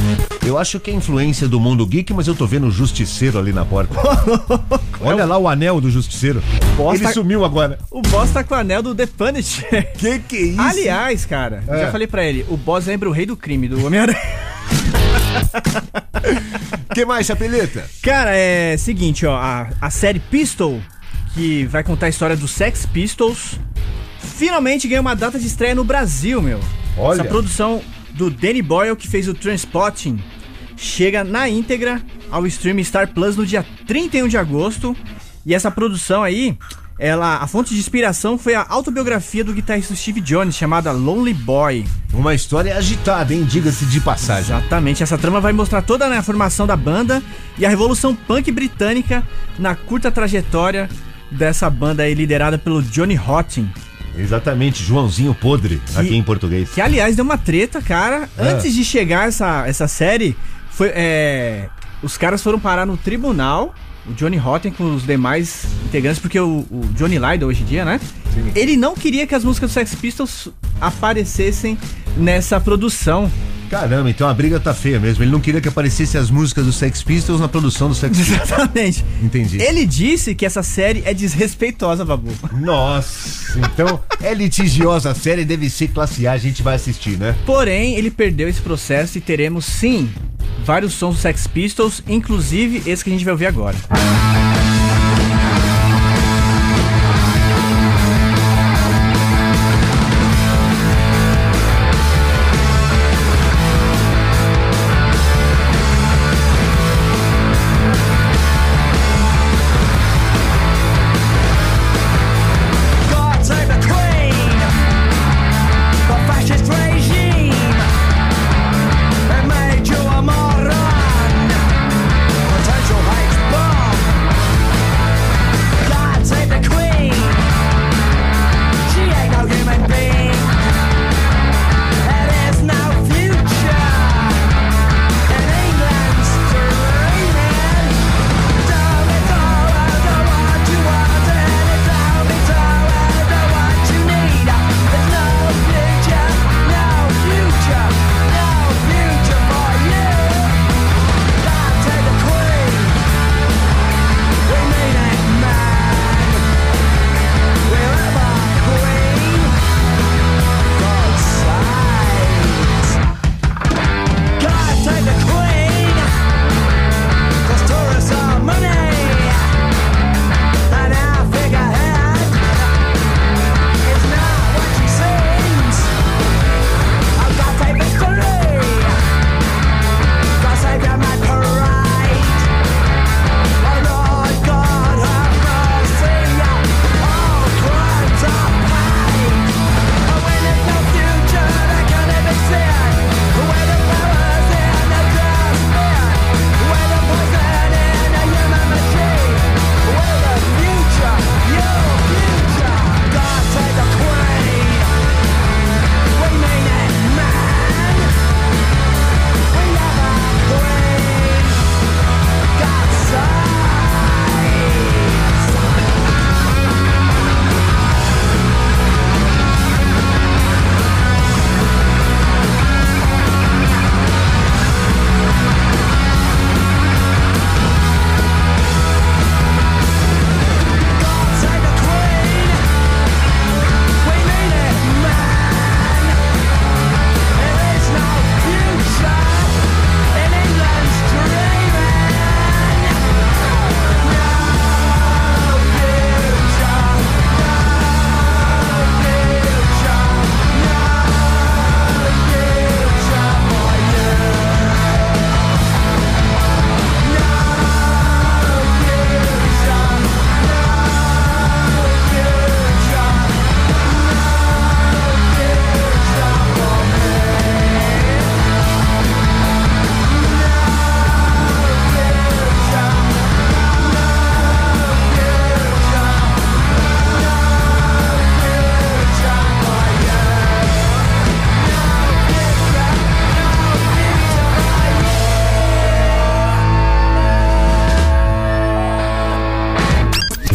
Eu 0.46 0.58
acho 0.58 0.80
que 0.80 0.90
é 0.90 0.94
influência 0.94 1.48
do 1.48 1.60
Mundo 1.60 1.86
Geek, 1.86 2.14
mas 2.14 2.28
eu 2.28 2.36
tô 2.36 2.48
vendo 2.48 2.68
o 2.68 2.72
Justiceiro 2.72 3.38
ali 3.38 3.52
na 3.52 3.66
porta. 3.66 3.94
Olha 5.02 5.26
lá 5.26 5.38
o 5.38 5.48
anel 5.48 5.80
do 5.82 5.92
Justiceiro. 5.92 6.42
Ele 6.94 7.08
sumiu 7.14 7.44
agora. 7.46 7.78
O 7.92 8.02
boss 8.02 8.32
tá 8.32 8.44
com 8.44 8.54
o 8.54 8.58
anel 8.58 8.82
do 8.82 8.96
The 8.96 9.06
Punisher. 9.06 9.92
Que 10.00 10.20
que 10.20 10.36
é 10.38 10.42
isso? 10.42 10.62
Aliás, 10.62 11.26
cara, 11.26 11.64
É. 11.68 11.82
já 11.86 11.92
falei 11.92 12.08
pra 12.08 12.24
ele, 12.24 12.46
o 12.50 12.56
boss 12.58 12.86
lembra 12.86 13.10
o 13.10 13.12
rei 13.12 13.26
do 13.26 13.36
crime 13.36 13.68
do 13.68 13.86
Homem-Aranha. 13.86 14.20
que 16.94 17.06
mais, 17.06 17.28
Chapeleta? 17.28 17.86
Cara, 18.02 18.32
é 18.36 18.76
seguinte, 18.78 19.26
ó, 19.26 19.36
a, 19.36 19.70
a 19.82 19.90
série 19.90 20.20
Pistol, 20.20 20.80
que 21.34 21.66
vai 21.66 21.84
contar 21.84 22.08
a 22.08 22.10
história 22.10 22.36
dos 22.36 22.52
Sex 22.52 22.86
Pistols, 22.86 23.60
finalmente 24.20 24.88
ganhou 24.88 25.02
uma 25.02 25.16
data 25.16 25.40
de 25.40 25.48
estreia 25.48 25.76
no 25.76 25.84
Brasil, 25.84 26.42
meu. 26.42 26.60
Olha. 26.98 27.22
Essa 27.22 27.30
produção 27.30 27.82
do 28.12 28.30
Danny 28.30 28.62
Boyle, 28.62 28.96
que 28.96 29.08
fez 29.08 29.28
o 29.28 29.34
Transpotting, 29.34 30.22
chega 30.76 31.24
na 31.24 31.48
íntegra 31.48 32.02
ao 32.32 32.46
streaming 32.48 32.84
Star 32.84 33.08
Plus 33.14 33.36
no 33.36 33.46
dia 33.46 33.66
31 33.86 34.28
de 34.28 34.38
agosto. 34.38 34.96
E 35.46 35.54
essa 35.54 35.72
produção 35.72 36.22
aí, 36.22 36.58
ela, 36.98 37.38
a 37.38 37.48
fonte 37.48 37.74
de 37.74 37.80
inspiração 37.80 38.38
foi 38.38 38.56
a 38.56 38.66
autobiografia 38.68 39.44
do 39.44 39.54
guitarrista 39.54 39.96
Steve 39.96 40.20
Jones, 40.20 40.56
chamada 40.56 40.92
Lonely 40.92 41.34
Boy. 41.34 41.86
Uma 42.14 42.34
história 42.34 42.76
agitada, 42.76 43.34
hein? 43.34 43.46
Diga-se 43.46 43.86
de 43.86 44.02
passagem. 44.02 44.56
Exatamente, 44.56 45.02
essa 45.02 45.18
trama 45.18 45.40
vai 45.40 45.54
mostrar 45.54 45.82
toda 45.82 46.10
né, 46.10 46.18
a 46.18 46.24
formação 46.24 46.68
da 46.68 46.76
banda 46.76 47.24
e 47.58 47.66
a 47.66 47.70
revolução 47.70 48.14
punk 48.14 48.52
britânica 48.52 49.24
na 49.58 49.76
curta 49.76 50.12
trajetória 50.12 50.90
dessa 51.32 51.70
banda 51.70 52.04
aí 52.04 52.14
liderada 52.14 52.58
pelo 52.58 52.82
Johnny 52.82 53.18
Hottin. 53.18 53.70
Exatamente, 54.18 54.84
Joãozinho 54.84 55.34
Podre, 55.34 55.82
aqui 55.96 56.16
em 56.16 56.24
português. 56.24 56.72
Que 56.72 56.82
aliás 56.82 57.16
deu 57.16 57.24
uma 57.24 57.38
treta, 57.38 57.82
cara. 57.82 58.28
É. 58.38 58.50
Antes 58.50 58.74
de 58.74 58.84
chegar 58.84 59.28
essa, 59.28 59.66
essa 59.68 59.88
série, 59.88 60.36
foi, 60.72 60.90
é, 60.90 61.70
os 62.02 62.18
caras 62.18 62.42
foram 62.42 62.60
parar 62.60 62.86
no 62.86 62.98
tribunal. 62.98 63.74
O 64.08 64.14
Johnny 64.14 64.38
Rotten 64.38 64.72
com 64.72 64.96
os 64.96 65.06
demais 65.06 65.66
integrantes, 65.86 66.20
porque 66.20 66.40
o, 66.40 66.66
o 66.72 66.82
Johnny 66.96 67.20
Lydon 67.20 67.46
hoje 67.46 67.62
em 67.62 67.66
dia, 67.66 67.86
né? 67.86 68.00
Ele 68.56 68.76
não 68.76 68.96
queria 68.96 69.28
que 69.28 69.36
as 69.36 69.44
músicas 69.44 69.70
do 69.70 69.74
Sex 69.74 69.94
Pistols 69.96 70.50
aparecessem 70.82 71.78
nessa 72.18 72.60
produção. 72.60 73.32
Caramba, 73.70 74.10
então 74.10 74.28
a 74.28 74.34
briga 74.34 74.60
tá 74.60 74.74
feia 74.74 75.00
mesmo. 75.00 75.24
Ele 75.24 75.32
não 75.32 75.40
queria 75.40 75.62
que 75.62 75.68
aparecesse 75.68 76.18
as 76.18 76.30
músicas 76.30 76.66
do 76.66 76.74
Sex 76.74 77.04
Pistols 77.04 77.40
na 77.40 77.48
produção 77.48 77.90
do 77.90 77.96
Sex 77.96 78.18
Pistols. 78.18 78.42
Exatamente. 78.42 79.06
Entendi. 79.22 79.62
Ele 79.62 79.86
disse 79.86 80.34
que 80.34 80.46
essa 80.46 80.64
série 80.64 81.04
é 81.06 81.14
desrespeitosa, 81.14 82.04
Babu. 82.04 82.32
Nossa, 82.54 83.60
então 83.60 84.00
é 84.22 84.34
litigiosa 84.34 85.12
a 85.12 85.16
série, 85.16 85.46
deve 85.46 85.70
ser 85.70 85.90
classe 85.90 86.28
A, 86.28 86.34
a 86.34 86.38
gente 86.38 86.64
vai 86.64 86.76
assistir, 86.76 87.18
né? 87.18 87.36
Porém, 87.46 87.96
ele 87.96 88.10
perdeu 88.10 88.48
esse 88.50 88.62
processo 88.62 89.18
e 89.18 89.22
teremos 89.22 89.66
sim 89.66 90.10
vários 90.66 90.94
sons 90.94 91.16
do 91.16 91.22
Sex 91.22 91.48
Pistols, 91.48 92.04
inclusive 92.08 92.84
esse 92.90 93.04
que 93.04 93.10
a 93.10 93.14
gente 93.14 93.26
vai 93.26 93.34
ouvir 93.34 93.48
agora. 93.48 93.76
God 93.90 94.59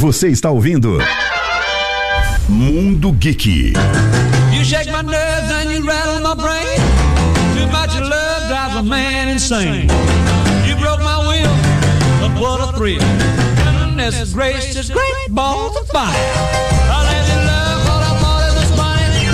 Você 0.04 0.28
está 0.28 0.50
ouvindo 0.50 0.98
Mundo 2.46 3.10
Geek. 3.10 3.72
You 4.52 4.62
shake 4.62 4.92
my 4.92 5.00
nerves 5.00 5.50
and 5.50 5.72
you 5.72 5.82
rattle 5.82 6.20
my 6.20 6.34
brain. 6.34 6.78
Too 7.56 7.66
much 7.72 7.98
love 7.98 8.48
drives 8.48 8.76
a 8.76 8.82
man 8.82 9.30
insane. 9.30 9.88
You 10.68 10.76
broke 10.76 11.00
my 11.00 11.26
will, 11.26 11.48
but 12.20 12.38
what 12.38 12.60
a 12.60 12.76
thrill. 12.76 13.00
Goodness 13.78 14.34
gracious, 14.34 14.90
great 14.90 15.30
balls 15.30 15.74
of 15.74 15.88
fire. 15.88 16.12
I 16.12 17.00
let 17.08 17.26
love 17.46 17.80
what 17.88 18.02
I 18.04 18.12
thought 18.20 18.44
it 18.46 18.54
was 18.60 18.70
funny. 18.76 19.24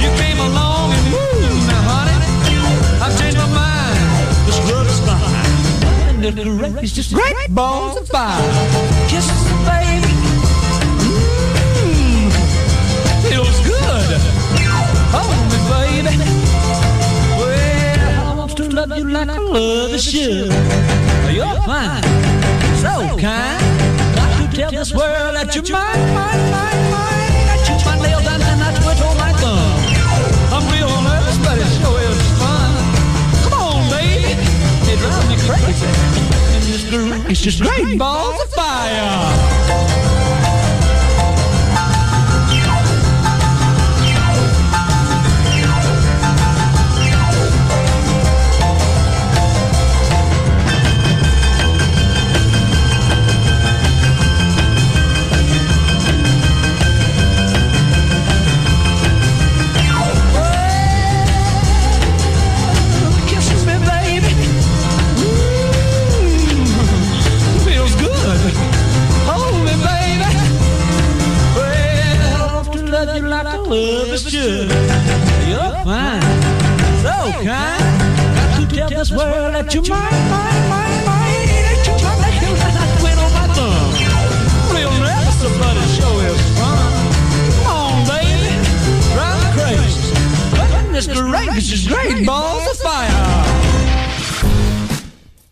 You 0.00 0.10
came 0.16 0.38
along 0.38 0.92
and 0.92 1.10
moved 1.10 1.34
changed 3.18 3.36
my 3.36 3.48
mind. 3.48 3.98
This 4.46 4.58
is 4.58 5.00
fine. 5.00 5.34
Great 6.24 7.50
balls 7.50 7.96
of 7.98 8.08
fire. 8.08 8.40
Kisses, 9.08 9.44
baby. 9.66 10.03
Baby. 16.04 16.28
Well, 17.40 18.30
I 18.30 18.34
want 18.36 18.56
to 18.56 18.64
love 18.68 18.92
you 18.96 19.08
like 19.08 19.28
I 19.28 19.38
love 19.38 19.90
the 19.90 19.98
should. 19.98 20.52
You're 21.32 21.58
fine, 21.64 22.04
so 22.84 22.92
kind. 23.18 23.64
Got 24.14 24.30
to 24.38 24.56
tell 24.56 24.70
this 24.70 24.92
world 24.94 25.34
that 25.34 25.50
you're 25.56 25.64
mine, 25.72 26.14
mine, 26.14 26.44
mine, 26.54 26.82
mine. 26.94 27.46
I 27.50 27.56
chew 27.64 27.78
my 27.88 27.96
nails 28.04 28.26
and 28.28 28.62
I 28.62 28.70
twiddle 28.78 29.14
my 29.16 29.32
thumb. 29.40 29.72
I'm 30.54 30.64
real 30.70 30.92
nervous, 31.02 31.38
but 31.42 31.56
it 31.58 31.70
sure 31.80 32.00
is 32.06 32.22
fun. 32.38 32.70
Come 33.42 33.54
on, 33.58 33.82
baby, 33.90 34.36
it 34.86 34.98
drives 35.00 35.26
me 35.26 35.36
crazy. 35.48 35.90
And 36.54 36.62
it's 36.70 36.84
great, 36.92 37.30
it's 37.30 37.40
just 37.40 37.62
great 37.62 37.98
balls 37.98 38.40
of 38.42 38.50
fire. 38.52 40.03
You're 79.72 79.82
my 79.88 80.44
I 82.66 83.16
on 83.18 83.32
my 83.32 83.46
thumb. 83.54 83.92
Real 84.74 84.92
nervous, 85.00 85.38
but 85.58 85.76
it 85.76 85.88
sure 85.96 86.24
is 86.26 86.42
fun. 86.58 86.92
Come 87.62 87.76
on, 87.76 88.06
baby, 88.06 88.52
drive 89.14 89.38
me 89.40 89.48
crazy. 89.56 90.02
Goodness 90.54 91.06
gracious, 91.06 91.86
great 91.86 92.26
balls 92.26 92.66
of 92.70 92.76
fire. 92.78 93.44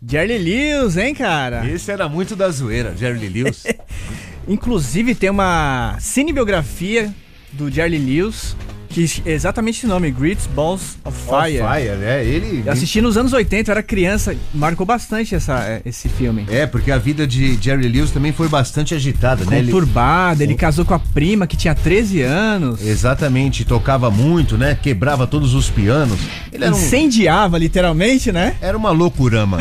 Jerry 0.05 0.39
Lewis, 0.39 0.97
hein, 0.97 1.15
cara? 1.15 1.67
Esse 1.71 1.91
era 1.91 2.09
muito 2.09 2.37
da 2.37 2.51
zoeira, 2.51 2.95
Jerry 2.95 3.29
Lewis. 3.29 3.65
Inclusive 4.47 5.15
tem 5.15 5.31
uma 5.31 5.97
cinebiografia 6.01 7.15
do 7.53 7.71
Jerry 7.71 7.99
Lewis, 7.99 8.57
que 8.93 9.23
é 9.25 9.33
exatamente 9.33 9.79
esse 9.79 9.87
nome, 9.87 10.11
Great 10.11 10.41
Balls 10.55 10.97
of 11.05 11.17
Fire. 11.19 11.59
Fire, 11.59 11.97
né? 11.99 12.25
Ele. 12.25 12.63
Eu 12.67 12.73
assisti 12.73 13.01
nos 13.01 13.17
anos 13.17 13.33
80, 13.33 13.71
eu 13.71 13.73
era 13.73 13.83
criança, 13.83 14.37
marcou 14.53 14.85
bastante 14.87 15.35
essa, 15.35 15.81
esse 15.85 16.09
filme. 16.09 16.47
É, 16.49 16.67
porque 16.67 16.91
a 16.91 16.99
vida 16.99 17.27
de 17.27 17.57
Jerry 17.61 17.89
Lewis 17.89 18.11
também 18.11 18.33
foi 18.33 18.49
bastante 18.49 18.95
agitada, 18.95 19.45
né? 19.45 19.59
Ele- 19.59 19.73
Conturbado, 19.73 20.43
ele 20.43 20.55
casou 20.55 20.85
com 20.85 20.95
a 20.95 20.99
prima 20.99 21.47
que 21.47 21.57
tinha 21.57 21.75
13 21.75 22.21
anos. 22.23 22.83
Exatamente, 22.87 23.65
tocava 23.65 24.11
muito, 24.11 24.57
né? 24.59 24.77
Quebrava 24.81 25.27
todos 25.27 25.55
os 25.55 25.71
pianos. 25.71 26.19
Ele 26.53 26.65
era, 26.65 26.75
um, 26.75 26.79
Incendiava, 26.79 27.57
literalmente, 27.59 28.31
né? 28.31 28.57
era 28.61 28.77
uma 28.77 28.91
loucurama. 28.93 29.59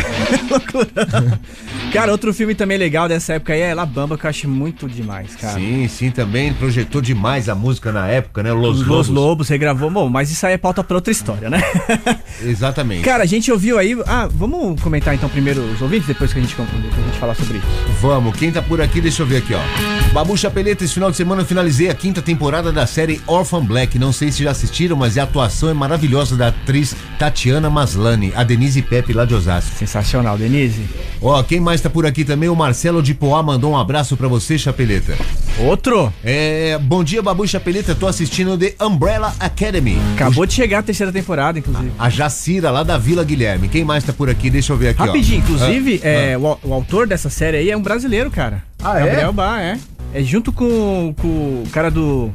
Cara, 1.93 2.11
outro 2.11 2.33
filme 2.33 2.55
também 2.55 2.77
legal 2.77 3.07
dessa 3.07 3.33
época 3.33 3.53
aí 3.53 3.61
é 3.61 3.73
La 3.73 3.85
Bamba, 3.85 4.17
que 4.17 4.25
eu 4.25 4.29
acho 4.29 4.47
muito 4.47 4.87
demais, 4.87 5.35
cara. 5.35 5.59
Sim, 5.59 5.87
sim, 5.87 6.09
também 6.11 6.53
projetou 6.53 7.01
demais 7.01 7.49
a 7.49 7.55
música 7.55 7.91
na 7.91 8.07
época, 8.07 8.41
né? 8.43 8.51
Los, 8.51 8.79
Los 8.85 9.07
Lobos. 9.07 9.07
Lobos, 9.21 9.47
regravou. 9.49 9.91
Bom, 9.91 10.09
mas 10.09 10.31
isso 10.31 10.45
aí 10.47 10.53
é 10.53 10.57
pauta 10.57 10.83
pra 10.83 10.95
outra 10.95 11.11
história, 11.11 11.47
né? 11.47 11.61
Exatamente. 12.41 13.03
Cara, 13.03 13.21
a 13.21 13.27
gente 13.27 13.51
ouviu 13.51 13.77
aí. 13.77 13.95
Ah, 14.07 14.27
vamos 14.31 14.81
comentar 14.81 15.13
então 15.13 15.29
primeiro 15.29 15.61
os 15.61 15.79
ouvintes, 15.79 16.07
depois 16.07 16.33
que 16.33 16.39
a 16.39 16.41
gente, 16.41 16.55
que 16.55 16.61
a 16.61 16.65
gente 16.65 17.19
falar 17.19 17.35
sobre 17.35 17.59
isso. 17.59 17.67
Vamos, 18.01 18.35
quem 18.35 18.51
tá 18.51 18.63
por 18.63 18.81
aqui, 18.81 18.99
deixa 18.99 19.21
eu 19.21 19.27
ver 19.27 19.37
aqui, 19.37 19.53
ó. 19.53 20.11
Babu 20.11 20.35
Chapeleta, 20.35 20.83
esse 20.83 20.95
final 20.95 21.11
de 21.11 21.17
semana 21.17 21.43
eu 21.43 21.45
finalizei 21.45 21.89
a 21.89 21.93
quinta 21.93 22.19
temporada 22.19 22.71
da 22.71 22.87
série 22.87 23.21
Orphan 23.27 23.63
Black. 23.63 23.99
Não 23.99 24.11
sei 24.11 24.31
se 24.31 24.43
já 24.43 24.51
assistiram, 24.51 24.97
mas 24.97 25.17
a 25.19 25.23
atuação 25.23 25.69
é 25.69 25.73
maravilhosa 25.73 26.35
da 26.35 26.47
atriz 26.47 26.95
Tatiana 27.19 27.69
Maslany, 27.69 28.33
a 28.35 28.43
Denise 28.43 28.81
Pepe 28.81 29.13
lá 29.13 29.23
de 29.23 29.35
Osasco. 29.35 29.77
Sensacional, 29.77 30.35
Denise. 30.35 30.81
Ó, 31.23 31.43
quem 31.43 31.59
mais 31.59 31.79
tá 31.79 31.87
por 31.87 32.03
aqui 32.05 32.25
também? 32.25 32.49
O 32.49 32.55
Marcelo 32.55 33.01
de 33.01 33.13
Poá 33.13 33.43
mandou 33.43 33.71
um 33.73 33.77
abraço 33.77 34.17
pra 34.17 34.27
você, 34.27 34.57
Chapeleta. 34.57 35.15
Outro. 35.59 36.11
É, 36.23 36.79
bom 36.81 37.03
dia, 37.03 37.21
Babu 37.21 37.47
Chapeleta, 37.47 37.93
tô 37.93 38.07
assistindo 38.07 38.57
The 38.57 38.73
Umbrella 38.83 39.31
Academy. 39.39 39.99
Acabou 40.15 40.47
de 40.47 40.53
chegar 40.53 40.79
a 40.79 40.83
terceira 40.83 41.11
temporada, 41.11 41.59
inclusive. 41.59 41.91
A 41.99 42.09
Jacira, 42.09 42.71
lá 42.71 42.81
da 42.81 42.97
Vila 42.97 43.23
Guilherme. 43.23 43.67
Quem 43.69 43.83
mais 43.83 44.03
tá 44.03 44.11
por 44.11 44.31
aqui? 44.31 44.49
Deixa 44.49 44.73
eu 44.73 44.77
ver 44.77 44.89
aqui, 44.89 45.01
ó. 45.03 45.05
Rapidinho, 45.05 45.39
inclusive, 45.39 46.01
Ah, 46.03 46.07
é, 46.07 46.37
o, 46.37 46.57
o 46.63 46.73
autor 46.73 47.05
dessa 47.05 47.29
série 47.29 47.57
aí 47.57 47.69
é 47.69 47.77
um 47.77 47.81
brasileiro, 47.83 48.31
cara. 48.31 48.63
Ah, 48.83 48.99
é? 48.99 49.05
Gabriel 49.05 49.33
Bá, 49.33 49.61
é. 49.61 49.77
É 50.15 50.23
junto 50.23 50.51
com, 50.51 51.13
com 51.21 51.27
o 51.27 51.67
cara 51.71 51.91
do. 51.91 52.31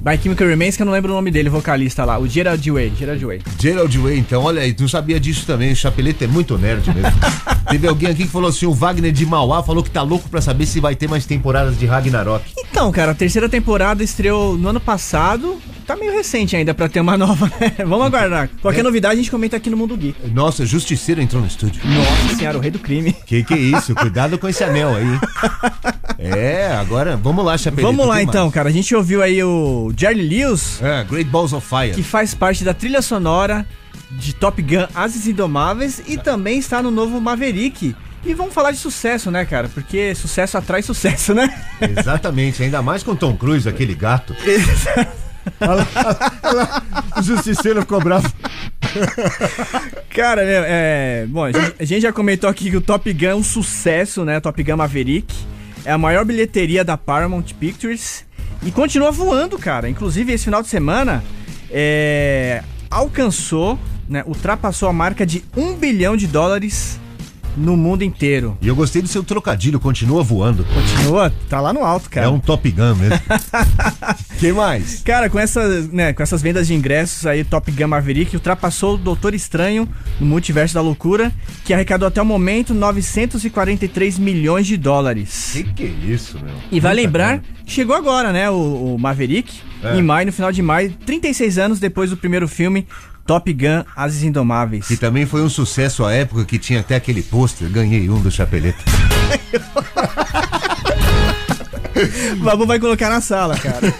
By 0.00 0.18
Chemical 0.20 0.48
Remains, 0.48 0.76
que 0.76 0.82
eu 0.82 0.86
não 0.86 0.92
lembro 0.92 1.12
o 1.12 1.14
nome 1.16 1.30
dele, 1.30 1.48
vocalista 1.48 2.04
lá, 2.04 2.18
o 2.18 2.28
Gerald 2.28 2.68
Way. 2.70 2.92
Gerald 2.98 3.24
Way. 3.24 3.40
Gerald 3.58 3.98
Way, 3.98 4.18
então, 4.18 4.42
olha 4.42 4.62
aí, 4.62 4.72
tu 4.72 4.88
sabia 4.88 5.18
disso 5.18 5.46
também, 5.46 5.72
o 5.72 5.76
Chapeleta 5.76 6.24
é 6.24 6.28
muito 6.28 6.56
nerd 6.58 6.86
mesmo. 6.92 7.10
Teve 7.68 7.86
alguém 7.88 8.08
aqui 8.10 8.22
que 8.24 8.28
falou 8.30 8.48
assim, 8.50 8.66
o 8.66 8.72
Wagner 8.72 9.12
de 9.12 9.26
Mauá 9.26 9.62
falou 9.62 9.82
que 9.82 9.90
tá 9.90 10.02
louco 10.02 10.28
pra 10.28 10.40
saber 10.40 10.66
se 10.66 10.80
vai 10.80 10.94
ter 10.94 11.08
mais 11.08 11.26
temporadas 11.26 11.78
de 11.78 11.86
Ragnarok. 11.86 12.44
Então, 12.58 12.90
cara, 12.92 13.12
a 13.12 13.14
terceira 13.14 13.48
temporada 13.48 14.02
estreou 14.02 14.56
no 14.56 14.68
ano 14.68 14.80
passado. 14.80 15.56
Tá 15.86 15.94
meio 15.96 16.12
recente 16.12 16.56
ainda 16.56 16.74
pra 16.74 16.88
ter 16.88 17.00
uma 17.00 17.16
nova, 17.18 17.46
né? 17.60 17.72
Vamos 17.86 18.06
aguardar. 18.06 18.50
Qualquer 18.60 18.80
É. 18.80 18.82
novidade 18.82 19.14
a 19.14 19.16
gente 19.16 19.30
comenta 19.30 19.56
aqui 19.56 19.70
no 19.70 19.76
Mundo 19.76 19.96
Geek. 19.96 20.30
Nossa, 20.32 20.66
Justiceiro 20.66 21.20
entrou 21.22 21.40
no 21.40 21.46
estúdio. 21.48 21.80
Nossa 21.84 22.36
senhora, 22.36 22.58
o 22.58 22.60
rei 22.60 22.70
do 22.70 22.78
crime. 22.78 23.12
Que 23.24 23.42
que 23.44 23.54
é 23.54 23.58
isso? 23.58 23.94
Cuidado 23.94 24.36
com 24.38 24.48
esse 24.48 24.62
anel 24.64 24.94
aí. 24.94 25.04
hein? 25.04 25.20
É, 26.18 26.68
agora, 26.72 27.14
vamos 27.16 27.44
lá, 27.44 27.58
Chapeleta. 27.58 27.86
Vamos 27.86 28.06
lá 28.08 28.22
então, 28.22 28.44
mais? 28.44 28.54
cara. 28.54 28.68
A 28.70 28.72
gente 28.72 28.94
ouviu 28.94 29.22
aí 29.22 29.42
o 29.44 29.92
Charlie 29.96 30.26
Lewis, 30.26 30.80
É, 30.82 31.04
Great 31.04 31.28
Balls 31.30 31.52
of 31.54 31.66
Fire. 31.68 31.94
que 31.94 32.02
faz 32.02 32.32
parte 32.34 32.64
da 32.64 32.72
trilha 32.72 33.02
sonora 33.02 33.66
de 34.18 34.34
Top 34.34 34.60
Gun 34.60 34.86
Ases 34.94 35.26
Indomáveis 35.26 36.02
e 36.06 36.16
também 36.16 36.58
está 36.58 36.82
no 36.82 36.90
novo 36.90 37.20
Maverick. 37.20 37.94
E 38.24 38.34
vamos 38.34 38.52
falar 38.52 38.72
de 38.72 38.78
sucesso, 38.78 39.30
né, 39.30 39.44
cara? 39.44 39.68
Porque 39.68 40.14
sucesso 40.14 40.58
atrai 40.58 40.82
sucesso, 40.82 41.32
né? 41.32 41.48
Exatamente, 41.80 42.62
ainda 42.62 42.82
mais 42.82 43.02
com 43.02 43.14
Tom 43.14 43.36
Cruise, 43.36 43.68
aquele 43.68 43.94
gato. 43.94 44.34
Olha 45.60 45.74
lá, 45.74 45.86
olha 46.42 46.56
lá, 46.56 46.82
o 47.18 47.22
Justiceiro 47.22 47.80
ficou 47.82 48.00
bravo. 48.00 48.28
Cara, 50.10 50.42
é. 50.44 51.24
Bom, 51.28 51.44
a 51.44 51.52
gente, 51.52 51.74
a 51.78 51.84
gente 51.84 52.02
já 52.02 52.12
comentou 52.12 52.50
aqui 52.50 52.68
que 52.68 52.76
o 52.76 52.80
Top 52.80 53.12
Gun 53.12 53.26
é 53.26 53.34
um 53.34 53.44
sucesso, 53.44 54.24
né? 54.24 54.40
Top 54.40 54.60
Gun 54.60 54.76
Maverick. 54.76 55.32
É 55.84 55.92
a 55.92 55.98
maior 55.98 56.24
bilheteria 56.24 56.84
da 56.84 56.96
Paramount 56.96 57.44
Pictures. 57.60 58.24
E 58.60 58.72
continua 58.72 59.12
voando, 59.12 59.56
cara. 59.56 59.88
Inclusive, 59.88 60.32
esse 60.32 60.44
final 60.44 60.62
de 60.62 60.68
semana 60.68 61.22
é, 61.70 62.62
alcançou, 62.90 63.78
né? 64.08 64.22
Ultrapassou 64.26 64.88
a 64.88 64.92
marca 64.92 65.24
de 65.26 65.44
um 65.56 65.74
bilhão 65.74 66.16
de 66.16 66.26
dólares 66.26 66.98
no 67.56 67.74
mundo 67.74 68.02
inteiro. 68.04 68.54
E 68.60 68.68
eu 68.68 68.76
gostei 68.76 69.00
do 69.00 69.08
seu 69.08 69.24
trocadilho, 69.24 69.80
continua 69.80 70.22
voando. 70.22 70.62
Continua, 70.64 71.32
tá 71.48 71.58
lá 71.58 71.72
no 71.72 71.82
alto, 71.82 72.10
cara. 72.10 72.26
É 72.26 72.28
um 72.28 72.38
Top 72.38 72.70
Gun 72.70 72.94
mesmo. 72.96 73.18
Quem 74.38 74.52
mais? 74.52 75.00
Cara, 75.02 75.30
com 75.30 75.38
essas, 75.38 75.88
né, 75.90 76.12
com 76.12 76.22
essas 76.22 76.42
vendas 76.42 76.66
de 76.66 76.74
ingressos 76.74 77.24
aí, 77.26 77.44
Top 77.44 77.70
Gun 77.72 77.88
Maverick 77.88 78.36
ultrapassou 78.36 78.96
o 78.96 78.98
Doutor 78.98 79.32
Estranho 79.34 79.88
no 80.20 80.26
Multiverso 80.26 80.74
da 80.74 80.82
Loucura, 80.82 81.32
que 81.64 81.72
arrecadou 81.72 82.06
até 82.06 82.20
o 82.20 82.26
momento 82.26 82.74
943 82.74 84.18
milhões 84.18 84.66
de 84.66 84.76
dólares. 84.76 85.50
Que 85.54 85.64
que 85.64 85.82
é 85.84 86.12
isso, 86.12 86.38
meu? 86.38 86.54
E 86.70 86.78
vai 86.78 86.92
Puta 86.92 87.02
lembrar, 87.02 87.28
cara. 87.40 87.42
chegou 87.66 87.96
agora, 87.96 88.32
né, 88.32 88.50
o, 88.50 88.94
o 88.94 88.98
Maverick, 88.98 89.60
É. 89.82 89.96
em 89.96 90.02
maio, 90.02 90.26
no 90.26 90.32
final 90.32 90.52
de 90.52 90.60
maio, 90.60 90.92
36 91.06 91.58
anos 91.58 91.78
depois 91.80 92.10
do 92.10 92.18
primeiro 92.18 92.46
filme, 92.46 92.86
Top 93.26 93.52
Gun 93.52 93.84
Ases 93.94 94.22
Indomáveis. 94.22 94.86
Que 94.86 94.96
também 94.96 95.26
foi 95.26 95.42
um 95.42 95.48
sucesso 95.48 96.04
à 96.04 96.12
época 96.12 96.44
que 96.44 96.58
tinha 96.58 96.80
até 96.80 96.94
aquele 96.94 97.22
pôster. 97.22 97.68
Ganhei 97.68 98.08
um 98.08 98.20
do 98.20 98.30
Chapeleta. 98.30 98.78
Babu 102.38 102.66
vai 102.66 102.78
colocar 102.78 103.10
na 103.10 103.20
sala, 103.20 103.56
cara. 103.56 103.92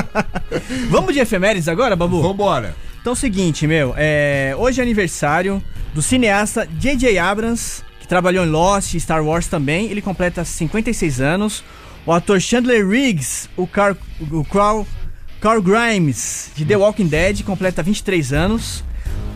Vamos 0.88 1.12
de 1.12 1.20
efemérides 1.20 1.68
agora, 1.68 1.94
Babu? 1.94 2.22
Vambora. 2.22 2.74
Então 3.00 3.12
é 3.12 3.14
o 3.14 3.16
seguinte, 3.16 3.66
meu, 3.66 3.94
é, 3.96 4.54
hoje 4.56 4.80
é 4.80 4.82
aniversário 4.82 5.62
do 5.94 6.02
cineasta 6.02 6.68
J.J. 6.78 7.18
Abrams, 7.18 7.82
que 8.00 8.08
trabalhou 8.08 8.44
em 8.44 8.48
Lost 8.48 8.94
e 8.94 9.00
Star 9.00 9.24
Wars 9.24 9.46
também. 9.46 9.90
Ele 9.90 10.02
completa 10.02 10.44
56 10.44 11.20
anos. 11.20 11.64
O 12.06 12.12
ator 12.12 12.40
Chandler 12.40 12.88
Riggs, 12.88 13.48
o 13.56 13.66
Carl, 13.66 13.96
o 14.30 14.44
Carl, 14.44 14.86
Carl 15.40 15.62
Grimes, 15.62 16.50
de 16.56 16.64
The 16.64 16.76
Walking 16.76 17.06
Dead, 17.06 17.42
completa 17.44 17.82
23 17.82 18.32
anos. 18.32 18.82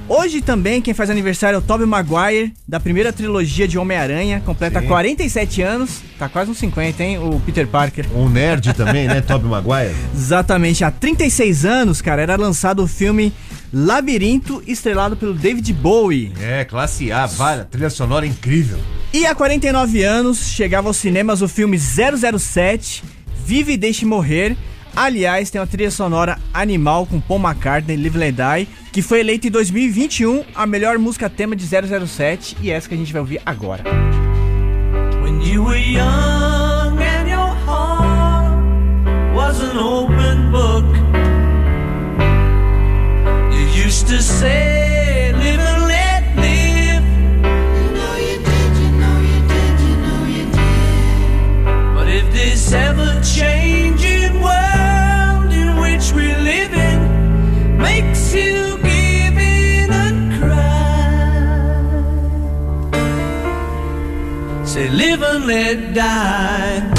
Hoje 0.09 0.43
também 0.43 0.83
quem 0.83 0.93
faz 0.93 1.09
aniversário 1.09 1.57
é 1.57 1.59
o 1.59 1.63
Tobey 1.63 1.87
Maguire, 1.87 2.53
da 2.67 2.81
primeira 2.81 3.13
trilogia 3.13 3.69
de 3.69 3.79
Homem-Aranha, 3.79 4.43
completa 4.45 4.81
Sim. 4.81 4.89
47 4.89 5.63
anos. 5.63 6.03
Tá 6.19 6.29
quase 6.29 6.51
uns 6.51 6.59
50, 6.59 7.03
hein, 7.05 7.19
o 7.19 7.41
Peter 7.47 7.67
Parker. 7.69 8.07
Um 8.15 8.29
nerd 8.29 8.75
também, 8.75 9.07
né? 9.07 9.21
Tobey 9.21 9.49
Maguire. 9.49 9.95
Exatamente, 10.13 10.83
há 10.85 10.91
36 10.91 11.65
anos, 11.65 12.03
cara, 12.03 12.21
era 12.21 12.37
lançado 12.37 12.83
o 12.83 12.89
filme 12.89 13.33
Labirinto, 13.73 14.61
estrelado 14.67 15.17
pelo 15.17 15.33
David 15.33 15.73
Bowie. 15.73 16.33
É, 16.41 16.65
classe 16.65 17.13
A, 17.13 17.27
vale. 17.27 17.65
Trilha 17.67 17.89
sonora 17.89 18.27
incrível. 18.27 18.79
E 19.15 19.25
há 19.25 19.35
49 19.35 20.03
anos 20.03 20.49
chegava 20.49 20.89
aos 20.89 20.97
cinemas 20.97 21.43
o 21.43 21.49
filme 21.49 21.79
007, 21.79 23.05
Vive 23.47 23.75
e 23.75 23.77
Deixe 23.77 24.05
Morrer. 24.05 24.57
Aliás, 24.95 25.49
tem 25.51 25.59
uma 25.59 25.67
trilha 25.67 25.91
sonora 25.91 26.39
animal 26.53 27.07
com 27.07 27.19
Paul 27.19 27.41
McCartney, 27.41 27.97
Live 27.97 28.19
Let 28.19 28.35
Die, 28.35 28.69
que 28.93 29.01
foi 29.01 29.21
eleita 29.21 29.49
em 29.49 29.51
2021 29.51 30.45
a 30.55 30.67
melhor 30.67 30.99
música 30.99 31.31
tema 31.31 31.57
de 31.57 31.67
007 31.67 32.59
e 32.61 32.71
essa 32.71 32.89
que 32.89 32.95
a 32.95 32.99
gente 32.99 33.13
vai 33.13 33.21
ouvir 33.21 33.41
agora. 33.47 33.83
When 35.23 35.41
you 35.43 35.65
were 35.65 35.79
young 35.79 36.99
and 37.01 37.27
your 37.27 37.57
heart 37.67 38.53
was 39.35 39.61
an 39.63 39.79
open 39.79 40.51
book, 40.51 40.85
you 43.51 43.87
used 43.87 44.07
to 44.09 44.21
say, 44.23 45.33
Live 45.33 45.59
and 45.59 45.87
let 45.87 46.23
live. 46.37 47.05
You 47.79 47.93
know 47.95 48.17
you 48.19 48.39
did, 48.45 48.77
you 48.77 48.91
know 49.01 49.21
you 49.23 49.41
did, 49.49 49.81
you 49.81 49.97
know 50.03 50.27
you 50.27 50.45
did. 50.53 51.95
But 51.95 52.09
if 52.09 52.31
this 52.35 52.73
ever 52.75 53.21
changing 53.23 53.52
say, 65.33 65.39
Live 65.39 65.41
and 65.41 65.47
let 65.47 65.95
die. 65.95 66.92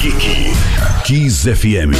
Geek. 0.00 0.54
Kiss 1.04 1.44
FM. 1.46 1.90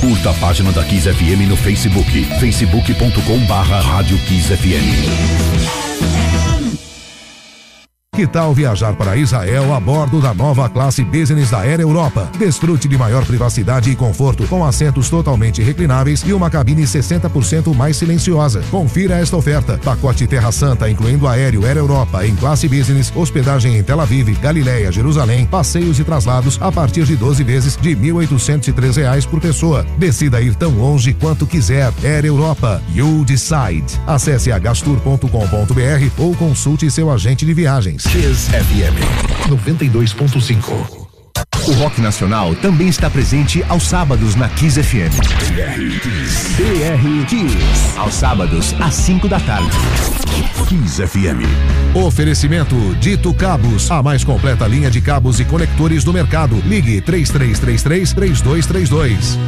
Curta 0.00 0.30
a 0.30 0.34
página 0.34 0.72
da 0.72 0.82
Kiss 0.82 1.06
FM 1.06 1.46
no 1.46 1.56
Facebook. 1.56 2.08
facebook.com 2.40 3.38
barra 3.46 3.80
Rádio 3.80 4.18
Kiss 4.26 4.46
FM. 4.46 5.85
Que 8.16 8.26
tal 8.26 8.54
viajar 8.54 8.96
para 8.96 9.14
Israel 9.14 9.74
a 9.74 9.78
bordo 9.78 10.22
da 10.22 10.32
nova 10.32 10.70
classe 10.70 11.04
Business 11.04 11.50
da 11.50 11.58
Air 11.58 11.80
Europa? 11.80 12.30
Desfrute 12.38 12.88
de 12.88 12.96
maior 12.96 13.26
privacidade 13.26 13.90
e 13.90 13.94
conforto, 13.94 14.48
com 14.48 14.64
assentos 14.64 15.10
totalmente 15.10 15.62
reclináveis 15.62 16.22
e 16.22 16.32
uma 16.32 16.48
cabine 16.48 16.84
60% 16.84 17.74
mais 17.74 17.98
silenciosa. 17.98 18.64
Confira 18.70 19.16
esta 19.16 19.36
oferta: 19.36 19.78
pacote 19.84 20.26
Terra 20.26 20.50
Santa, 20.50 20.88
incluindo 20.88 21.28
aéreo 21.28 21.66
Air 21.66 21.76
Europa 21.76 22.26
em 22.26 22.34
classe 22.34 22.66
Business, 22.66 23.12
hospedagem 23.14 23.76
em 23.76 23.82
Tel 23.82 24.00
Aviv, 24.00 24.34
Galileia, 24.40 24.90
Jerusalém, 24.90 25.44
passeios 25.44 25.98
e 26.00 26.04
traslados 26.04 26.58
a 26.62 26.72
partir 26.72 27.04
de 27.04 27.16
12 27.16 27.44
vezes 27.44 27.76
de 27.76 27.94
1.803 27.94 28.96
reais 28.96 29.26
por 29.26 29.42
pessoa. 29.42 29.84
Decida 29.98 30.40
ir 30.40 30.54
tão 30.54 30.70
longe 30.70 31.12
quanto 31.12 31.46
quiser. 31.46 31.92
Air 32.02 32.24
Europa, 32.24 32.80
you 32.94 33.26
decide. 33.26 34.00
Acesse 34.06 34.50
agastur.com.br 34.50 35.28
ou 36.16 36.34
consulte 36.34 36.90
seu 36.90 37.10
agente 37.10 37.44
de 37.44 37.52
viagens. 37.52 38.05
Kiss 38.10 38.48
FM. 38.50 38.96
92.5. 39.48 41.06
O 41.68 41.72
rock 41.72 42.00
nacional 42.00 42.54
também 42.56 42.88
está 42.88 43.10
presente 43.10 43.64
aos 43.68 43.82
sábados 43.82 44.34
na 44.34 44.48
Kiss 44.50 44.82
FM. 44.82 45.10
BR 46.56 47.26
Kiss. 47.26 47.98
Aos 47.98 48.14
sábados, 48.14 48.74
às 48.80 48.94
5 48.94 49.28
da 49.28 49.40
tarde. 49.40 49.70
Kiss 50.68 51.02
FM. 51.02 51.42
Oferecimento 51.94 52.76
Dito 53.00 53.34
Cabos, 53.34 53.90
a 53.90 54.02
mais 54.02 54.22
completa 54.22 54.66
linha 54.66 54.90
de 54.90 55.00
cabos 55.00 55.40
e 55.40 55.44
conectores 55.44 56.04
do 56.04 56.12
mercado. 56.12 56.56
Ligue 56.64 57.00
3333 57.00 58.12
3232. 58.12 59.38